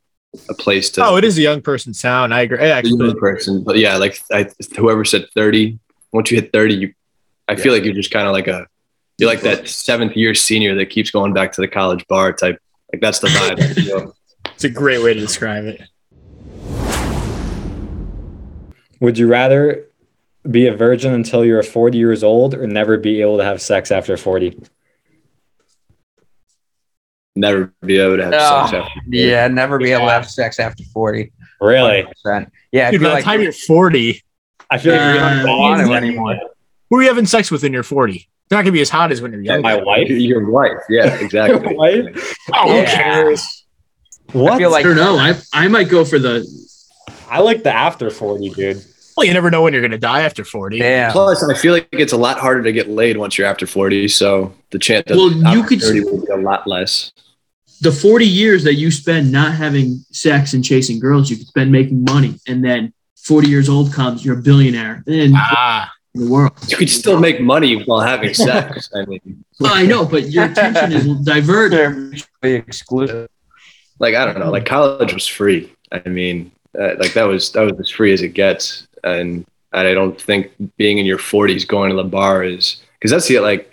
a 0.49 0.55
place 0.55 0.91
to. 0.91 1.05
oh, 1.05 1.17
it 1.17 1.25
is 1.25 1.39
a 1.39 1.43
young 1.43 1.63
person 1.63 1.93
town. 1.93 2.33
I 2.33 2.43
agree. 2.43 2.59
I 2.59 2.67
a 2.67 2.73
actually, 2.73 3.07
young 3.07 3.19
person, 3.19 3.63
but 3.63 3.79
yeah, 3.79 3.97
like 3.97 4.21
I, 4.33 4.49
whoever 4.77 5.05
said 5.05 5.27
thirty. 5.35 5.79
Once 6.13 6.31
you 6.31 6.41
hit 6.41 6.53
thirty, 6.53 6.75
you, 6.75 6.95
I 7.49 7.57
feel 7.57 7.73
like 7.73 7.85
you're 7.85 7.95
just 7.95 8.11
kind 8.11 8.27
of 8.27 8.33
like 8.33 8.49
a, 8.49 8.67
you're 9.19 9.29
like 9.29 9.43
that 9.43 9.69
seventh 9.69 10.17
year 10.17 10.35
senior 10.35 10.75
that 10.77 10.87
keeps 10.87 11.11
going 11.11 11.33
back 11.33 11.53
to 11.53 11.61
the 11.61 11.69
college 11.69 12.07
bar 12.09 12.33
type. 12.33 12.59
Like 12.93 13.03
that's 13.03 13.19
the 13.19 13.29
vibe. 13.29 13.77
you 13.85 13.99
know? 14.05 14.13
it's 14.47 14.65
a 14.65 14.71
great 14.71 15.03
way 15.03 15.15
to 15.15 15.21
describe 15.21 15.65
it. 15.65 15.83
Would 19.01 19.19
you 19.19 19.29
rather 19.29 19.85
be 20.51 20.67
a 20.67 20.75
virgin 20.75 21.13
until 21.13 21.45
you're 21.45 21.63
40 21.63 21.99
years 21.99 22.25
old 22.25 22.55
or 22.55 22.67
never 22.67 22.97
be 22.97 23.21
able 23.21 23.39
to 23.39 23.45
have 23.45 23.61
sex 23.61 23.93
after 23.93 24.17
40? 24.17 24.59
Never 27.39 27.73
be 27.85 27.99
able 27.99 28.17
to 28.17 28.25
have 28.25 28.35
Oh, 28.35 28.39
sex 28.39 28.75
after. 28.75 29.01
40. 29.05 29.19
Yeah, 29.19 29.47
never 29.49 29.79
be 29.79 29.93
able 29.93 30.07
to 30.07 30.13
have 30.13 30.29
sex 30.29 30.59
after 30.59 30.83
40. 30.93 31.33
Really? 31.61 32.07
100%. 32.27 32.51
Yeah, 32.73 32.91
Dude, 32.91 33.01
feel 33.01 33.11
by 33.11 33.17
the 33.21 33.23
time 33.25 33.43
you're 33.43 33.53
40, 33.53 34.23
I 34.71 34.79
feel 34.79 34.93
like 34.93 35.01
you're 35.01 35.25
Uh, 35.25 35.29
gonna 35.31 35.43
don't 35.45 35.59
want 35.59 35.81
it 35.81 35.93
anymore. 35.95 36.37
who 36.91 36.97
are 36.99 37.03
you 37.03 37.09
having 37.09 37.27
sex 37.27 37.51
with 37.51 37.63
when 37.63 37.73
you're 37.73 37.83
40? 37.85 38.29
They're 38.49 38.59
not 38.59 38.63
gonna 38.63 38.73
be 38.73 38.81
as 38.81 38.91
hot 38.91 39.13
as 39.13 39.21
when 39.23 39.31
you're 39.33 39.43
young. 39.43 39.63
my 39.63 39.77
wife. 39.77 40.09
Your 40.09 40.51
wife, 40.51 40.79
yeah, 40.89 41.15
exactly. 41.21 41.75
Wife? 41.77 42.37
Oh, 42.55 42.81
who 42.81 42.85
cares? 42.87 43.65
What? 44.33 44.55
I 44.55 44.59
feel 44.59 44.75
I 44.75 44.83
don't 44.83 44.97
know. 44.97 45.17
I 45.17 45.35
I 45.53 45.69
might 45.69 45.89
go 45.89 46.05
for 46.05 46.19
the. 46.19 46.45
I 47.31 47.41
like 47.41 47.63
the 47.63 47.73
after 47.75 48.11
40, 48.11 48.51
dude. 48.51 48.85
Well, 49.17 49.27
you 49.27 49.33
never 49.35 49.51
know 49.51 49.63
when 49.63 49.73
you're 49.73 49.83
gonna 49.83 49.99
die 49.99 50.23
after 50.23 50.45
40. 50.45 50.77
Yeah. 50.79 51.11
Plus, 51.13 51.43
I 51.43 51.53
feel 51.55 51.73
like 51.73 51.89
it's 51.93 52.13
a 52.13 52.17
lot 52.17 52.39
harder 52.39 52.63
to 52.63 52.73
get 52.73 52.89
laid 52.89 53.17
once 53.17 53.37
you're 53.37 53.47
after 53.49 53.67
forty. 53.67 54.07
So 54.09 54.55
the 54.71 54.79
chance 54.79 55.05
that 55.09 55.17
Well, 55.17 55.31
you 55.33 55.65
could- 55.65 55.83
opportunity 55.83 56.01
will 56.05 56.25
be 56.25 56.33
a 56.33 56.37
lot 56.37 56.67
less. 56.69 57.11
The 57.81 57.93
40 57.93 58.27
years 58.27 58.65
that 58.65 58.75
you 58.75 58.91
spend 58.91 59.31
not 59.31 59.55
having 59.55 60.05
sex 60.11 60.53
and 60.55 60.65
chasing 60.65 60.99
girls, 60.99 61.31
you 61.31 61.37
could 61.37 61.47
spend 61.47 61.71
making 61.73 62.05
money. 62.05 62.35
And 62.47 62.65
then 62.65 62.93
40 63.17 63.49
years 63.49 63.69
old 63.69 63.93
comes, 63.93 64.25
you're 64.25 64.39
a 64.39 64.43
billionaire 64.43 65.03
in 65.07 65.33
Ah, 65.37 65.93
the 66.15 66.29
world. 66.29 66.53
You 66.69 66.77
could 66.77 66.91
still 66.91 67.19
make 67.21 67.41
money 67.41 67.83
while 67.85 68.01
having 68.01 68.35
sex. 68.35 68.91
I 68.95 69.05
mean, 69.05 69.45
Well, 69.61 69.75
I 69.75 69.85
know, 69.87 70.05
but 70.05 70.31
your 70.31 70.45
attention 70.45 70.93
is 70.93 71.07
diverted. 71.25 71.79
They're 71.79 71.91
mutually 71.91 72.55
exclusive. 72.55 73.29
like 73.99 74.15
I 74.15 74.25
don't 74.25 74.39
know, 74.39 74.51
like 74.51 74.67
college 74.67 75.13
was 75.13 75.27
free. 75.27 75.73
I 75.93 76.09
mean, 76.09 76.51
uh, 76.79 76.95
like 76.99 77.13
that 77.15 77.25
was 77.25 77.53
that 77.53 77.63
was 77.63 77.79
as 77.81 77.91
free 77.91 78.13
as 78.13 78.23
it 78.23 78.29
gets, 78.35 78.87
And, 79.05 79.45
and 79.73 79.87
I 79.89 79.95
don't 79.95 80.21
think 80.21 80.51
being 80.77 80.99
in 80.99 81.07
your 81.07 81.19
40s 81.19 81.67
going 81.67 81.91
to 81.91 81.97
the 81.97 82.05
bar 82.05 82.43
is 82.45 82.81
because 82.95 83.11
that's 83.11 83.29
the 83.29 83.41
like 83.41 83.68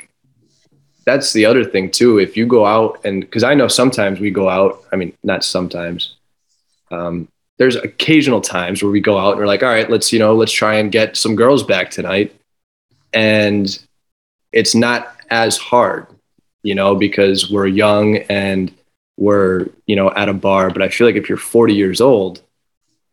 that's 1.05 1.33
the 1.33 1.45
other 1.45 1.63
thing 1.63 1.91
too. 1.91 2.17
If 2.17 2.35
you 2.35 2.45
go 2.45 2.65
out 2.65 2.99
and 3.05 3.21
because 3.21 3.43
I 3.43 3.53
know 3.53 3.67
sometimes 3.67 4.19
we 4.19 4.31
go 4.31 4.49
out, 4.49 4.83
I 4.91 4.95
mean 4.95 5.13
not 5.23 5.43
sometimes, 5.43 6.15
um, 6.91 7.27
there's 7.57 7.75
occasional 7.75 8.41
times 8.41 8.83
where 8.83 8.91
we 8.91 8.99
go 8.99 9.17
out 9.17 9.31
and 9.31 9.39
we're 9.39 9.47
like, 9.47 9.63
all 9.63 9.69
right, 9.69 9.89
let's, 9.89 10.11
you 10.11 10.19
know, 10.19 10.35
let's 10.35 10.51
try 10.51 10.75
and 10.75 10.91
get 10.91 11.15
some 11.15 11.35
girls 11.35 11.63
back 11.63 11.89
tonight. 11.89 12.35
And 13.13 13.79
it's 14.51 14.75
not 14.75 15.15
as 15.29 15.57
hard, 15.57 16.07
you 16.63 16.75
know, 16.75 16.95
because 16.95 17.49
we're 17.49 17.67
young 17.67 18.17
and 18.29 18.73
we're, 19.17 19.67
you 19.85 19.95
know, 19.95 20.11
at 20.11 20.27
a 20.27 20.33
bar. 20.33 20.69
But 20.69 20.81
I 20.81 20.89
feel 20.89 21.07
like 21.07 21.15
if 21.15 21.29
you're 21.29 21.37
40 21.37 21.73
years 21.73 22.01
old, 22.01 22.41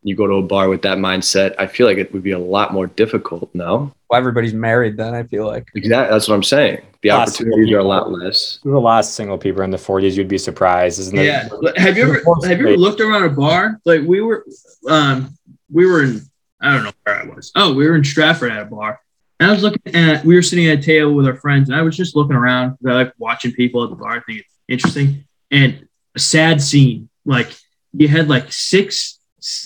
you 0.03 0.17
go 0.17 0.27
to 0.27 0.35
a 0.35 0.43
bar 0.43 0.69
with 0.69 0.83
that 0.83 0.99
mindset, 0.99 1.55
I 1.59 1.67
feel 1.67 1.87
like 1.87 1.99
it 1.99 2.13
would 2.13 2.23
be 2.23 2.33
a 2.33 2.39
lot 2.39 2.73
more 2.73 2.87
difficult. 2.89 3.51
No, 3.55 3.93
Well, 4.11 4.19
everybody's 4.19 4.53
married 4.55 4.97
then. 4.97 5.15
I 5.15 5.23
feel 5.25 5.47
like. 5.47 5.69
exactly. 5.75 6.13
That's 6.13 6.29
what 6.29 6.35
I'm 6.35 6.43
saying. 6.43 6.83
The 7.03 7.11
opportunities 7.11 7.73
are 7.73 7.79
a 7.79 7.85
lot 7.85 8.11
less. 8.11 8.59
The 8.65 8.71
last 8.79 9.15
single 9.15 9.39
people 9.39 9.63
in 9.63 9.71
the 9.71 9.77
40s. 9.77 10.17
You'd 10.17 10.29
be 10.29 10.39
surprised, 10.39 10.99
isn't 11.01 11.19
it? 11.19 11.25
Yeah. 11.27 11.49
But 11.61 11.77
Have 11.79 11.97
you 11.97 12.05
ever 12.05 12.15
have 12.49 12.61
you 12.61 12.69
ever 12.69 12.77
looked 12.77 13.01
around 13.01 13.25
a 13.25 13.31
bar? 13.31 13.81
Like 13.85 14.03
we 14.03 14.21
were 14.21 14.45
um 14.89 15.37
we 15.71 15.87
were 15.87 16.03
in 16.05 16.21
I 16.61 16.73
don't 16.75 16.85
know 16.85 16.93
where 17.05 17.17
I 17.21 17.25
was. 17.25 17.51
Oh, 17.57 17.73
we 17.75 17.89
were 17.89 17.97
in 17.97 18.05
Stratford 18.05 18.53
at 18.53 18.63
a 18.63 18.65
bar. 18.67 19.01
And 19.41 19.51
I 19.51 19.53
was 19.55 19.63
looking 19.65 19.95
at 19.97 20.25
we 20.25 20.37
were 20.37 20.43
sitting 20.43 20.67
at 20.69 20.79
a 20.79 20.83
table 20.83 21.13
with 21.15 21.27
our 21.27 21.35
friends 21.35 21.69
and 21.69 21.77
I 21.79 21.83
was 21.83 21.97
just 21.97 22.15
looking 22.15 22.37
around. 22.37 22.77
I 22.87 22.93
like 22.93 23.13
watching 23.19 23.53
people 23.53 23.83
at 23.83 23.91
the 23.91 23.97
bar. 23.97 24.13
I 24.13 24.21
think 24.21 24.41
it's 24.41 24.55
interesting. 24.69 25.25
And 25.51 25.89
a 26.15 26.21
sad 26.21 26.61
scene. 26.63 27.09
Like 27.25 27.53
you 27.93 28.07
had 28.07 28.29
like 28.29 28.53
six 28.53 28.95
s- 28.97 29.19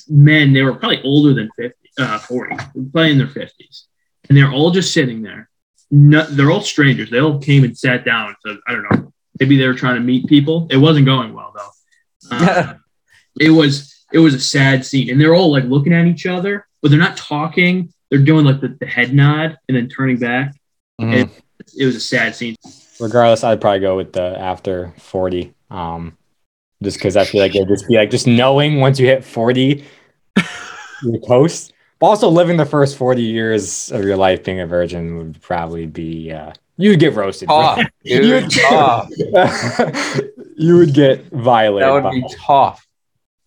men, 0.08 0.52
they 0.52 0.62
were 0.62 0.74
probably 0.74 1.02
older 1.02 1.34
than 1.34 1.48
50, 1.56 1.74
uh 1.98 2.18
40, 2.18 2.56
probably 2.56 3.12
in 3.12 3.18
their 3.18 3.26
50s. 3.26 3.84
And 4.28 4.36
they're 4.36 4.50
all 4.52 4.70
just 4.70 4.92
sitting 4.92 5.22
there. 5.22 5.48
No, 5.90 6.24
they're 6.26 6.50
all 6.50 6.62
strangers. 6.62 7.10
They 7.10 7.20
all 7.20 7.38
came 7.38 7.62
and 7.64 7.76
sat 7.76 8.04
down. 8.04 8.34
So 8.44 8.56
I 8.66 8.72
don't 8.72 8.90
know. 8.90 9.12
Maybe 9.38 9.56
they 9.56 9.66
were 9.66 9.74
trying 9.74 9.96
to 9.96 10.00
meet 10.00 10.26
people. 10.26 10.66
It 10.70 10.78
wasn't 10.78 11.06
going 11.06 11.32
well 11.32 11.54
though. 11.54 12.36
Uh, 12.36 12.74
it 13.40 13.50
was 13.50 14.04
it 14.12 14.18
was 14.18 14.34
a 14.34 14.40
sad 14.40 14.84
scene, 14.84 15.10
and 15.10 15.20
they're 15.20 15.34
all 15.34 15.50
like 15.50 15.64
looking 15.64 15.92
at 15.92 16.06
each 16.06 16.26
other, 16.26 16.66
but 16.82 16.90
they're 16.90 16.98
not 16.98 17.16
talking. 17.16 17.92
They're 18.10 18.18
doing 18.20 18.44
like 18.44 18.60
the, 18.60 18.76
the 18.80 18.86
head 18.86 19.12
nod 19.14 19.56
and 19.68 19.76
then 19.76 19.88
turning 19.88 20.18
back. 20.18 20.54
Mhm. 21.00 21.30
It 21.78 21.84
was 21.84 21.96
a 21.96 22.00
sad 22.00 22.34
scene. 22.34 22.56
Regardless, 23.00 23.44
I'd 23.44 23.60
probably 23.60 23.80
go 23.80 23.96
with 23.96 24.12
the 24.12 24.38
after 24.38 24.94
40. 24.98 25.52
Um, 25.70 26.16
just 26.82 26.98
because 26.98 27.16
I 27.16 27.24
feel 27.24 27.40
like 27.40 27.54
it'd 27.54 27.68
just 27.68 27.88
be 27.88 27.96
like 27.96 28.10
just 28.10 28.26
knowing 28.26 28.80
once 28.80 28.98
you 29.00 29.06
hit 29.06 29.24
40, 29.24 29.84
you're 31.02 31.20
toast. 31.26 31.72
But 31.98 32.06
also 32.08 32.28
living 32.28 32.56
the 32.58 32.66
first 32.66 32.96
40 32.98 33.22
years 33.22 33.90
of 33.90 34.04
your 34.04 34.16
life 34.16 34.44
being 34.44 34.60
a 34.60 34.66
virgin 34.66 35.16
would 35.16 35.40
probably 35.40 35.86
be 35.86 36.30
uh 36.32 36.52
you'd 36.76 37.00
get 37.00 37.14
roasted. 37.14 37.48
Tough, 37.48 37.78
dude. 38.04 38.24
You'd- 38.24 38.48
tough. 38.68 39.08
you 40.56 40.76
would 40.76 40.92
get 40.92 41.24
violated. 41.30 41.88
That 41.88 41.92
would 41.94 42.02
by- 42.04 42.10
be 42.12 42.24
tough. 42.38 42.86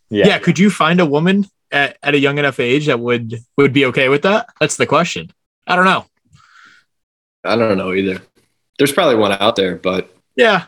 Yeah. 0.10 0.28
yeah. 0.28 0.40
Could 0.40 0.58
you 0.58 0.72
find 0.72 1.00
a 1.00 1.06
woman 1.06 1.46
at, 1.72 1.98
at 2.02 2.16
a 2.16 2.20
young 2.20 2.40
enough 2.40 2.60
age 2.60 2.88
that 2.88 3.00
would 3.00 3.36
would 3.58 3.74
be 3.74 3.86
okay 3.86 4.10
with 4.10 4.24
that? 4.24 4.48
That's 4.60 4.78
the 4.78 4.88
question. 4.88 5.32
I 5.68 5.76
don't 5.76 5.86
know. 5.86 6.06
I 7.44 7.56
don't 7.56 7.78
know 7.78 7.94
either. 7.94 8.20
There's 8.80 8.92
probably 8.92 9.16
one 9.16 9.34
out 9.34 9.56
there, 9.56 9.76
but 9.76 10.12
Yeah. 10.36 10.66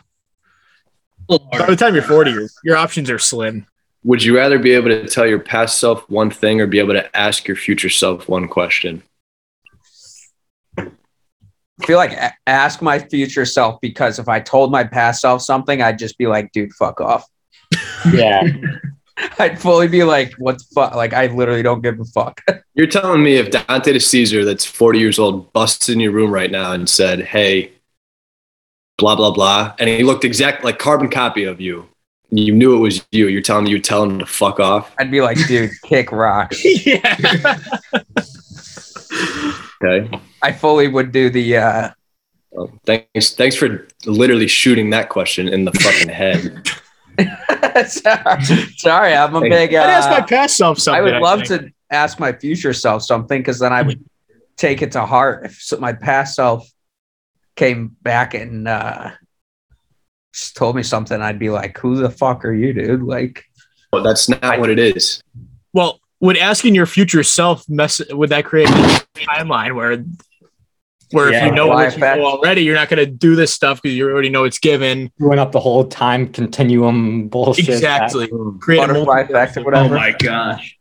By 1.28 1.66
the 1.66 1.76
time 1.76 1.94
you're 1.94 2.02
40, 2.02 2.30
your, 2.30 2.48
your 2.64 2.76
options 2.76 3.10
are 3.10 3.18
slim. 3.18 3.66
would 4.04 4.22
you 4.22 4.36
rather 4.36 4.58
be 4.58 4.72
able 4.72 4.88
to 4.88 5.06
tell 5.08 5.26
your 5.26 5.38
past 5.38 5.78
self 5.78 6.08
one 6.10 6.30
thing 6.30 6.60
or 6.60 6.66
be 6.66 6.78
able 6.78 6.94
to 6.94 7.16
ask 7.16 7.46
your 7.46 7.56
future 7.56 7.88
self 7.88 8.28
one 8.28 8.48
question? 8.48 9.02
I 10.78 11.86
feel 11.86 11.96
like 11.96 12.16
ask 12.46 12.82
my 12.82 12.98
future 12.98 13.44
self 13.44 13.80
because 13.80 14.18
if 14.18 14.28
I 14.28 14.40
told 14.40 14.70
my 14.70 14.84
past 14.84 15.20
self 15.20 15.42
something, 15.42 15.82
I'd 15.82 15.98
just 15.98 16.18
be 16.18 16.26
like, 16.26 16.52
dude, 16.52 16.72
fuck 16.74 17.00
off. 17.00 17.26
Yeah. 18.12 18.42
I'd 19.38 19.60
fully 19.60 19.88
be 19.88 20.04
like, 20.04 20.32
what 20.38 20.58
the 20.58 20.64
fuck? 20.74 20.94
Like, 20.94 21.12
I 21.12 21.26
literally 21.26 21.62
don't 21.62 21.82
give 21.82 22.00
a 22.00 22.04
fuck. 22.04 22.40
You're 22.74 22.86
telling 22.86 23.22
me 23.22 23.36
if 23.36 23.50
Dante 23.50 23.92
De 23.92 24.00
Caesar, 24.00 24.44
that's 24.44 24.64
40 24.64 24.98
years 24.98 25.18
old, 25.18 25.52
busts 25.52 25.88
in 25.88 26.00
your 26.00 26.12
room 26.12 26.30
right 26.30 26.50
now 26.50 26.72
and 26.72 26.88
said, 26.88 27.20
hey, 27.20 27.72
blah, 28.98 29.16
blah, 29.16 29.30
blah, 29.30 29.74
and 29.78 29.88
he 29.88 30.02
looked 30.04 30.24
exact 30.24 30.64
like 30.64 30.78
carbon 30.78 31.08
copy 31.08 31.44
of 31.44 31.60
you, 31.60 31.88
you 32.30 32.52
knew 32.52 32.74
it 32.76 32.78
was 32.80 33.04
you, 33.10 33.28
you're 33.28 33.42
telling 33.42 33.64
me 33.64 33.70
you 33.70 33.80
tell 33.80 34.02
him 34.04 34.18
to 34.18 34.26
fuck 34.26 34.60
off? 34.60 34.92
I'd 34.98 35.10
be 35.10 35.20
like, 35.20 35.36
dude, 35.46 35.70
kick 35.84 36.12
rocks. 36.12 36.62
yeah. 36.86 37.16
Okay. 39.84 40.08
I 40.42 40.52
fully 40.52 40.88
would 40.88 41.12
do 41.12 41.28
the, 41.30 41.56
uh, 41.56 41.90
Well, 42.50 42.70
thanks, 42.86 43.34
thanks 43.34 43.56
for 43.56 43.86
literally 44.06 44.46
shooting 44.46 44.90
that 44.90 45.08
question 45.08 45.48
in 45.48 45.64
the 45.64 45.72
fucking 45.72 46.08
head. 46.08 46.68
sorry, 47.88 48.42
sorry, 48.76 49.14
I'm 49.14 49.34
a 49.34 49.40
Hey, 49.40 49.48
big, 49.48 49.74
I'd 49.74 49.90
ask 49.90 50.08
my 50.08 50.18
uh, 50.18 50.26
past 50.26 50.56
self 50.56 50.78
something. 50.78 50.98
I 50.98 51.02
would 51.02 51.20
love 51.20 51.46
think. 51.46 51.62
to 51.62 51.72
ask 51.90 52.18
my 52.20 52.32
future 52.32 52.72
self 52.72 53.02
something 53.02 53.40
because 53.40 53.58
then 53.58 53.72
I 53.72 53.82
would 53.82 54.02
take 54.56 54.80
it 54.82 54.92
to 54.92 55.04
heart. 55.04 55.44
If 55.46 55.60
so- 55.60 55.78
my 55.78 55.92
past 55.92 56.36
self 56.36 56.66
came 57.56 57.96
back 58.02 58.34
and 58.34 58.66
uh, 58.68 59.10
just 60.32 60.56
told 60.56 60.76
me 60.76 60.82
something, 60.82 61.20
I'd 61.20 61.38
be 61.38 61.50
like, 61.50 61.78
"Who 61.78 61.96
the 61.96 62.10
fuck 62.10 62.44
are 62.44 62.52
you, 62.52 62.72
dude?" 62.72 63.02
Like, 63.02 63.44
But 63.90 64.02
that's 64.02 64.28
not 64.28 64.58
what 64.58 64.70
it 64.70 64.78
is. 64.78 65.22
Well, 65.72 66.00
would 66.20 66.36
asking 66.36 66.74
your 66.74 66.86
future 66.86 67.22
self 67.22 67.68
mess 67.68 68.00
would 68.10 68.30
that 68.30 68.44
create 68.44 68.68
a 68.68 69.04
timeline 69.16 69.74
where 69.74 70.04
where 71.10 71.32
if 71.32 71.44
you 71.44 71.52
know 71.52 71.66
what 71.66 71.92
you 71.92 72.00
know 72.00 72.24
already, 72.24 72.62
you're 72.62 72.74
not 72.74 72.88
going 72.88 73.04
to 73.04 73.10
do 73.10 73.36
this 73.36 73.52
stuff 73.52 73.82
because 73.82 73.96
you 73.96 74.08
already 74.08 74.30
know 74.30 74.44
it's 74.44 74.58
given. 74.58 75.10
Screwing 75.16 75.38
up 75.38 75.52
the 75.52 75.60
whole 75.60 75.84
time 75.84 76.28
continuum 76.28 77.28
bullshit. 77.28 77.68
Exactly. 77.68 78.30
Create 78.60 78.78
butterfly 78.78 79.04
multiple- 79.04 79.36
effect 79.36 79.56
or 79.58 79.64
whatever. 79.64 79.94
Oh 79.94 79.98
my 79.98 80.12
gosh. 80.12 80.78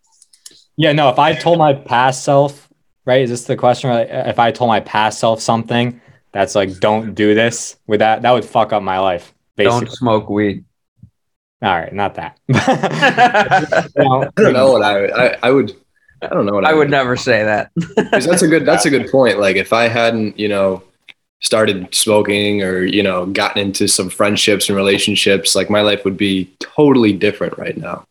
Yeah, 0.77 0.93
no, 0.93 1.09
if 1.09 1.19
I 1.19 1.35
told 1.35 1.59
my 1.59 1.73
past 1.73 2.23
self, 2.23 2.69
right? 3.05 3.21
Is 3.21 3.29
this 3.29 3.43
the 3.43 3.57
question? 3.57 3.91
If 3.91 4.39
I 4.39 4.51
told 4.51 4.69
my 4.69 4.79
past 4.79 5.19
self 5.19 5.41
something 5.41 5.99
that's 6.31 6.55
like, 6.55 6.79
don't 6.79 7.13
do 7.13 7.35
this 7.35 7.77
with 7.87 7.99
that, 7.99 8.21
that 8.21 8.31
would 8.31 8.45
fuck 8.45 8.73
up 8.73 8.83
my 8.83 8.99
life. 8.99 9.33
Basically. 9.55 9.85
Don't 9.85 9.95
smoke 9.95 10.29
weed. 10.29 10.65
All 11.61 11.69
right, 11.69 11.93
not 11.93 12.15
that. 12.15 12.39
I 12.53 13.87
No, 13.95 14.23
I 14.23 14.41
don't 14.41 14.53
know 14.53 14.71
what 14.71 14.81
I 14.81 15.01
would. 15.01 15.11
I, 15.11 15.37
I 15.43 15.51
would. 15.51 15.75
I 16.23 16.27
don't 16.27 16.45
know 16.45 16.53
what 16.53 16.65
I, 16.65 16.73
would 16.73 16.89
never 16.89 17.15
say 17.15 17.43
that 17.43 17.71
that's 18.11 18.41
a 18.41 18.47
good. 18.47 18.65
That's 18.65 18.85
a 18.85 18.89
good 18.89 19.09
point. 19.11 19.39
Like 19.39 19.55
if 19.55 19.73
I 19.73 19.87
hadn't, 19.87 20.39
you 20.39 20.47
know, 20.47 20.83
started 21.39 21.93
smoking 21.93 22.61
or 22.63 22.83
you 22.83 23.03
know 23.03 23.25
gotten 23.27 23.61
into 23.61 23.87
some 23.87 24.09
friendships 24.09 24.69
and 24.69 24.75
relationships, 24.75 25.55
like 25.55 25.69
my 25.69 25.81
life 25.81 26.03
would 26.03 26.17
be 26.17 26.51
totally 26.59 27.13
different 27.13 27.57
right 27.57 27.77
now. 27.77 28.05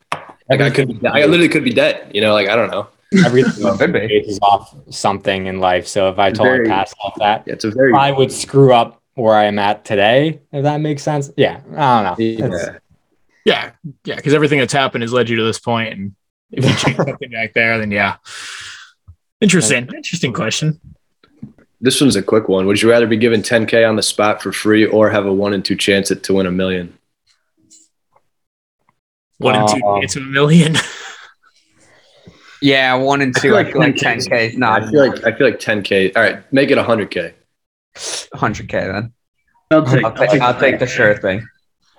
Like 0.49 0.61
I 0.61 0.69
could. 0.69 1.05
I 1.05 1.25
literally 1.25 1.49
could 1.49 1.63
be 1.63 1.73
dead. 1.73 2.11
You 2.13 2.21
know, 2.21 2.33
like 2.33 2.47
I 2.47 2.55
don't 2.55 2.71
know. 2.71 2.87
Everything 3.25 3.77
Could 3.77 3.93
be. 3.93 4.07
bases 4.07 4.39
off 4.41 4.75
something 4.89 5.45
in 5.47 5.59
life. 5.59 5.87
So 5.87 6.09
if 6.09 6.19
I 6.19 6.29
totally 6.31 6.49
Very- 6.57 6.67
my 6.69 6.75
past 6.75 6.95
self 7.01 7.13
that, 7.17 7.43
Yeah, 7.47 7.53
it's 7.53 7.63
a 7.65 7.71
very. 7.71 7.93
I 7.93 8.11
would 8.11 8.31
screw 8.31 8.73
up 8.73 9.01
where 9.15 9.35
I 9.35 9.45
am 9.45 9.59
at 9.59 9.83
today. 9.85 10.41
If 10.51 10.63
that 10.63 10.79
makes 10.81 11.03
sense. 11.03 11.29
Yeah, 11.37 11.61
I 11.75 12.03
don't 12.03 12.19
know. 12.19 12.25
It's- 12.25 12.65
Yeah. 12.65 12.77
Yeah, 13.43 13.71
yeah, 14.05 14.15
because 14.17 14.35
everything 14.35 14.59
that's 14.59 14.71
happened 14.73 15.01
has 15.01 15.11
led 15.11 15.27
you 15.27 15.35
to 15.37 15.43
this 15.43 15.57
point, 15.57 15.93
and 15.93 16.15
if 16.51 16.63
you 16.63 16.75
change 16.75 16.97
something 16.97 17.31
back 17.31 17.53
there, 17.53 17.79
then 17.79 17.89
yeah. 17.89 18.17
Interesting, 19.41 19.89
interesting 19.95 20.31
question. 20.31 20.79
This 21.83 21.99
one's 21.99 22.15
a 22.15 22.21
quick 22.21 22.47
one. 22.47 22.67
Would 22.67 22.79
you 22.83 22.91
rather 22.91 23.07
be 23.07 23.17
given 23.17 23.41
10k 23.41 23.89
on 23.89 23.95
the 23.95 24.03
spot 24.03 24.43
for 24.43 24.51
free 24.51 24.85
or 24.85 25.09
have 25.09 25.25
a 25.25 25.33
one 25.33 25.53
in 25.55 25.63
two 25.63 25.75
chance 25.75 26.11
at 26.11 26.21
to 26.25 26.35
win 26.35 26.45
a 26.45 26.51
million? 26.51 26.95
One 29.39 29.55
and 29.55 29.67
two, 29.67 29.83
Um, 29.87 30.03
it's 30.03 30.15
a 30.15 30.19
million. 30.21 30.75
Yeah, 32.61 32.93
one 32.95 33.21
and 33.21 33.35
two. 33.35 33.55
I 33.57 33.63
feel 33.71 33.79
like 33.81 33.95
10K 33.95 34.27
10k 34.27 34.49
is 34.51 34.57
not 34.57 34.83
I 34.83 34.91
feel 34.91 35.07
like 35.07 35.23
I 35.25 35.35
feel 35.37 35.47
like 35.47 35.59
10k. 35.59 36.15
All 36.15 36.21
right, 36.23 36.53
make 36.53 36.69
it 36.69 36.77
100k. 36.77 37.33
100k. 37.95 38.69
Then 38.71 39.13
I'll 39.71 39.83
take, 39.85 40.03
I'll 40.05 40.13
take, 40.13 40.41
I'll 40.41 40.59
take 40.59 40.79
the 40.79 40.87
sure 40.87 41.17
thing. 41.17 41.47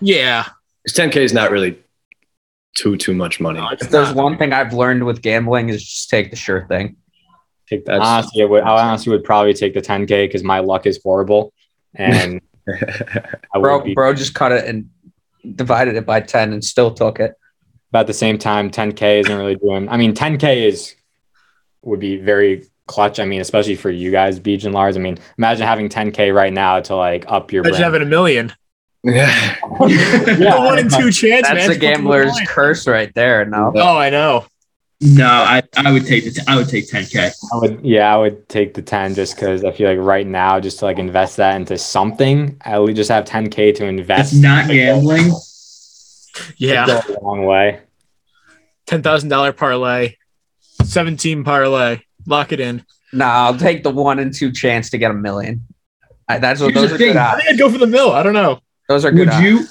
yeah, 0.00 0.46
10k 0.88 1.16
is 1.16 1.32
not 1.32 1.50
really 1.50 1.78
too 2.74 2.96
too 2.96 3.14
much 3.14 3.40
money. 3.40 3.58
No, 3.60 3.70
If 3.70 3.90
there's 3.90 4.14
not. 4.14 4.16
one 4.16 4.38
thing 4.38 4.52
I've 4.52 4.72
learned 4.72 5.04
with 5.04 5.20
gambling 5.22 5.68
is 5.68 5.82
just 5.82 6.08
take 6.10 6.30
the 6.30 6.36
sure 6.36 6.66
thing. 6.68 6.96
Take 7.68 7.84
That's- 7.84 8.06
honestly, 8.06 8.42
I 8.42 8.46
would, 8.46 8.62
I 8.62 8.88
honestly 8.88 9.10
would 9.12 9.24
probably 9.24 9.54
take 9.54 9.74
the 9.74 9.80
10k 9.82 10.06
because 10.26 10.42
my 10.44 10.60
luck 10.60 10.86
is 10.86 11.00
horrible, 11.02 11.52
and 11.94 12.40
Bro, 13.60 13.80
be. 13.80 13.94
bro, 13.94 14.14
just 14.14 14.34
cut 14.34 14.52
it 14.52 14.66
and 14.66 14.88
divided 15.56 15.96
it 15.96 16.06
by 16.06 16.20
10 16.20 16.52
and 16.52 16.64
still 16.64 16.92
took 16.94 17.18
it. 17.20 17.34
But 17.92 18.00
at 18.00 18.06
the 18.08 18.14
same 18.14 18.38
time, 18.38 18.70
10k 18.70 19.20
isn't 19.20 19.36
really 19.36 19.54
doing. 19.56 19.88
I 19.88 19.96
mean, 19.96 20.14
10k 20.14 20.66
is 20.66 20.94
would 21.82 22.00
be 22.00 22.16
very 22.16 22.64
clutch. 22.86 23.20
I 23.20 23.24
mean, 23.26 23.40
especially 23.40 23.74
for 23.76 23.90
you 23.90 24.10
guys, 24.10 24.40
Beej 24.40 24.64
and 24.64 24.74
Lars. 24.74 24.96
I 24.96 25.00
mean, 25.00 25.18
imagine 25.38 25.66
having 25.66 25.88
10k 25.88 26.34
right 26.34 26.52
now 26.52 26.80
to 26.80 26.96
like 26.96 27.24
up 27.28 27.52
your. 27.52 27.62
imagine 27.62 27.80
brand. 27.80 27.94
having 27.94 28.06
a 28.08 28.10
million. 28.10 28.52
yeah. 29.04 29.56
The 29.78 30.54
one 30.56 30.78
in 30.78 30.88
two 30.88 31.10
chance, 31.10 31.46
That's 31.48 31.54
man. 31.54 31.68
the 31.68 31.74
It's 31.74 31.82
multiple 31.82 31.88
gambler's 31.88 32.32
points. 32.32 32.50
curse 32.52 32.86
right 32.86 33.12
there. 33.14 33.44
No. 33.44 33.72
Oh, 33.74 33.98
I 33.98 34.10
know. 34.10 34.46
No, 35.04 35.26
I, 35.26 35.62
I 35.76 35.90
would 35.90 36.06
take 36.06 36.22
the 36.24 36.30
t- 36.30 36.42
I 36.46 36.54
would 36.54 36.68
take 36.68 36.88
10k. 36.88 37.32
I 37.52 37.58
would, 37.58 37.84
yeah, 37.84 38.14
I 38.14 38.16
would 38.16 38.48
take 38.48 38.74
the 38.74 38.82
10 38.82 39.16
just 39.16 39.34
because 39.34 39.64
I 39.64 39.72
feel 39.72 39.90
like 39.90 39.98
right 39.98 40.24
now, 40.26 40.60
just 40.60 40.78
to 40.78 40.84
like 40.84 40.98
invest 41.00 41.38
that 41.38 41.56
into 41.56 41.76
something, 41.76 42.56
I 42.64 42.78
would 42.78 42.94
just 42.94 43.10
have 43.10 43.24
10k 43.24 43.74
to 43.76 43.86
invest. 43.86 44.32
It's 44.34 44.40
not 44.40 44.68
gambling. 44.68 45.32
It'd 46.36 46.54
Yeah, 46.58 47.00
a 47.08 47.20
long 47.22 47.44
way. 47.44 47.80
ten 48.86 49.02
thousand 49.02 49.28
dollar 49.28 49.52
parlay, 49.52 50.16
seventeen 50.84 51.44
parlay. 51.44 52.00
Lock 52.26 52.52
it 52.52 52.60
in. 52.60 52.84
Nah, 53.12 53.46
I'll 53.46 53.56
take 53.58 53.82
the 53.82 53.90
one 53.90 54.18
and 54.18 54.32
two 54.32 54.52
chance 54.52 54.90
to 54.90 54.98
get 54.98 55.10
a 55.10 55.14
million. 55.14 55.66
I, 56.28 56.38
that's 56.38 56.60
what 56.60 56.72
Here's 56.72 56.84
those 56.90 56.92
are 56.92 56.98
good 56.98 57.08
thing. 57.12 57.16
I 57.18 57.26
odds. 57.32 57.36
think 57.42 57.50
I'd 57.54 57.58
go 57.58 57.70
for 57.70 57.78
the 57.78 57.86
mill. 57.86 58.12
I 58.12 58.22
don't 58.22 58.32
know. 58.32 58.60
Those 58.88 59.04
are 59.04 59.10
good 59.10 59.28
would 59.28 59.28
odds. 59.28 59.42
you 59.44 59.66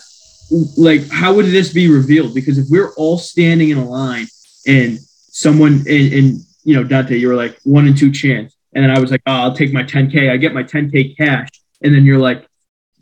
like 0.77 1.09
how 1.09 1.33
would 1.33 1.45
this 1.45 1.71
be 1.73 1.89
revealed 1.89 2.33
because 2.35 2.57
if 2.57 2.65
we're 2.69 2.93
all 2.95 3.17
standing 3.17 3.69
in 3.69 3.77
a 3.77 3.85
line 3.87 4.27
and 4.67 4.99
someone 4.99 5.75
and, 5.87 6.13
and 6.13 6.39
you 6.65 6.75
know 6.75 6.83
dante 6.83 7.17
you 7.17 7.29
were 7.29 7.35
like 7.35 7.57
one 7.63 7.87
and 7.87 7.97
two 7.97 8.11
chance 8.11 8.53
and 8.75 8.83
then 8.83 8.91
i 8.91 8.99
was 8.99 9.11
like 9.11 9.21
oh, 9.27 9.31
i'll 9.31 9.55
take 9.55 9.71
my 9.71 9.81
10k 9.81 10.29
i 10.29 10.35
get 10.35 10.53
my 10.53 10.61
10k 10.61 11.15
cash 11.15 11.47
and 11.81 11.95
then 11.95 12.03
you're 12.03 12.19
like 12.19 12.45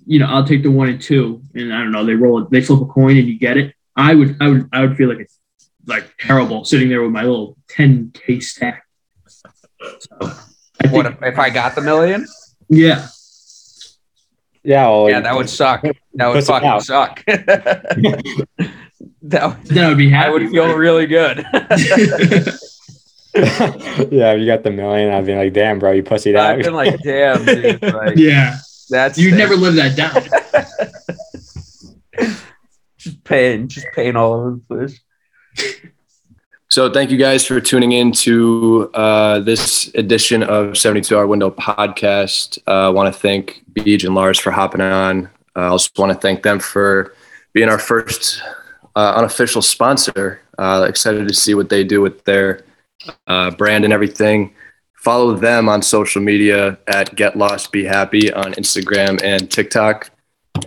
you 0.10 0.18
know 0.20 0.26
i'll 0.26 0.44
take 0.46 0.64
the 0.64 0.72
one 0.72 0.90
and 0.90 1.00
two 1.02 1.42
and 1.54 1.72
i 1.74 1.78
don't 1.78 1.92
know 1.92 2.04
they 2.04 2.16
roll 2.16 2.42
it 2.42 2.50
they 2.50 2.62
flip 2.62 2.82
a 2.82 2.86
coin 2.86 3.16
and 3.18 3.28
you 3.28 3.38
get 3.38 3.58
it 3.58 3.74
i 3.96 4.14
would 4.16 4.36
i 4.42 4.48
would 4.50 4.68
i 4.74 4.82
would 4.82 4.98
feel 4.98 5.08
like 5.10 5.20
it's 5.20 5.38
like 5.86 6.06
terrible 6.20 6.66
sitting 6.66 6.90
there 6.90 7.02
with 7.04 7.12
my 7.12 7.22
little 7.24 7.56
10k 7.70 8.42
stack 8.42 8.86
so, 9.28 9.50
I 10.22 10.34
think, 10.82 10.94
What 10.94 11.06
if, 11.06 11.22
if 11.22 11.38
I 11.40 11.50
got 11.52 11.76
the 11.76 11.82
million? 11.82 12.26
yeah 12.70 13.08
Yeah, 14.64 14.88
well, 14.90 15.10
Yeah, 15.10 15.22
that 15.22 15.36
would 15.36 15.50
suck. 15.50 15.84
That 16.16 16.28
would 16.28 16.34
Puts 16.36 16.48
fucking 16.48 16.68
out. 16.68 16.84
suck. 16.84 17.24
that 17.26 18.36
would- 19.24 19.64
then 19.66 19.86
i 19.86 19.88
would 19.88 19.98
be 19.98 20.10
happy 20.10 20.28
I 20.28 20.32
would 20.32 20.50
feel 20.50 20.74
really 20.76 21.06
good. 21.06 21.38
yeah, 23.36 24.34
if 24.34 24.40
you 24.40 24.46
got 24.48 24.64
the 24.64 24.72
million, 24.72 25.12
I'd 25.14 25.26
be 25.26 25.36
like, 25.36 25.54
damn, 25.54 25.80
bro, 25.80 25.92
you 25.92 26.04
pussied 26.04 26.36
I've 26.36 26.58
out. 26.60 26.64
been 26.64 26.74
like, 26.74 27.00
damn, 27.04 27.46
dude. 27.46 27.82
Like, 27.82 28.18
yeah 28.18 28.58
that's 28.90 29.18
you'd 29.18 29.36
never 29.36 29.56
live 29.56 29.76
that 29.76 29.96
down 29.96 30.24
just 33.00 33.24
paying, 33.24 33.68
just 33.68 33.88
paying 33.94 34.16
all 34.16 34.34
over 34.34 34.52
the 34.52 34.62
place. 34.68 35.00
So 36.68 36.92
thank 36.92 37.10
you 37.10 37.18
guys 37.18 37.46
for 37.46 37.60
tuning 37.60 37.94
in 37.94 38.12
to 38.12 38.92
uh, 38.94 39.40
this 39.40 39.92
edition 39.96 40.44
of 40.44 40.78
72 40.78 41.18
Hour 41.18 41.26
Window 41.26 41.50
Podcast. 41.50 42.60
I 42.68 42.86
uh, 42.86 42.92
want 42.92 43.12
to 43.12 43.20
thank 43.20 43.64
Beej 43.74 44.06
and 44.06 44.14
Lars 44.14 44.38
for 44.38 44.52
hopping 44.52 44.82
on. 44.82 45.30
I 45.56 45.66
also 45.66 45.90
want 45.98 46.14
to 46.14 46.20
thank 46.20 46.44
them 46.44 46.60
for 46.60 47.16
being 47.54 47.70
our 47.70 47.80
first 47.80 48.44
uh, 48.96 49.14
unofficial 49.16 49.64
sponsor. 49.64 50.42
Uh, 50.60 50.86
excited 50.88 51.28
to 51.28 51.34
see 51.34 51.56
what 51.56 51.70
they 51.70 51.84
do 51.84 52.02
with 52.02 52.24
their 52.26 52.64
uh, 53.26 53.50
brand 53.52 53.84
and 53.84 53.94
everything. 53.94 54.54
Follow 55.00 55.34
them 55.34 55.70
on 55.70 55.82
social 55.82 56.22
media 56.22 56.78
at 56.88 57.16
Get 57.16 57.38
Lost 57.38 57.72
Be 57.72 57.86
Happy 57.86 58.34
on 58.34 58.52
Instagram 58.54 59.24
and 59.24 59.50
TikTok. 59.50 60.12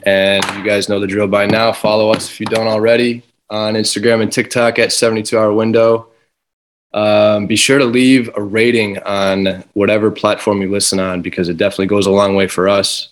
And 0.04 0.42
you 0.56 0.64
guys 0.64 0.88
know 0.88 0.98
the 0.98 1.06
drill 1.06 1.28
by 1.28 1.44
now. 1.44 1.70
Follow 1.70 2.10
us 2.10 2.30
if 2.30 2.40
you 2.40 2.46
don't 2.46 2.66
already 2.66 3.22
on 3.50 3.74
Instagram 3.74 4.22
and 4.22 4.32
TikTok 4.32 4.78
at 4.78 4.90
72 4.90 5.38
Hour 5.38 5.52
Window. 5.52 6.08
Um, 6.94 7.46
be 7.46 7.56
sure 7.56 7.78
to 7.78 7.84
leave 7.84 8.30
a 8.34 8.42
rating 8.42 8.98
on 9.00 9.64
whatever 9.74 10.10
platform 10.10 10.62
you 10.62 10.70
listen 10.70 10.98
on 10.98 11.20
because 11.20 11.50
it 11.50 11.58
definitely 11.58 11.86
goes 11.86 12.06
a 12.06 12.10
long 12.10 12.34
way 12.34 12.46
for 12.46 12.70
us. 12.70 13.10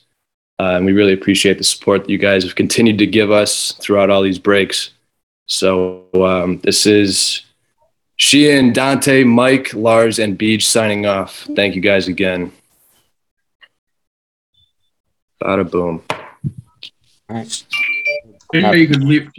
Uh, 0.58 0.76
and 0.76 0.86
we 0.86 0.92
really 0.92 1.12
appreciate 1.12 1.58
the 1.58 1.64
support 1.64 2.04
that 2.04 2.10
you 2.10 2.18
guys 2.18 2.44
have 2.44 2.54
continued 2.54 2.96
to 2.96 3.06
give 3.06 3.30
us 3.30 3.72
throughout 3.72 4.08
all 4.08 4.22
these 4.22 4.38
breaks. 4.38 4.90
So 5.46 6.06
um, 6.14 6.60
this 6.60 6.86
is 6.86 7.42
Sheehan, 8.20 8.74
Dante, 8.74 9.24
Mike, 9.24 9.72
Lars, 9.72 10.18
and 10.18 10.38
Beej 10.38 10.60
signing 10.60 11.06
off. 11.06 11.48
Thank 11.56 11.74
you 11.74 11.80
guys 11.80 12.06
again. 12.06 12.52
Bada 15.42 15.68
boom. 15.68 16.02
Didn't 18.52 18.76
you 18.76 18.88
could 18.88 19.04
leave 19.04 19.30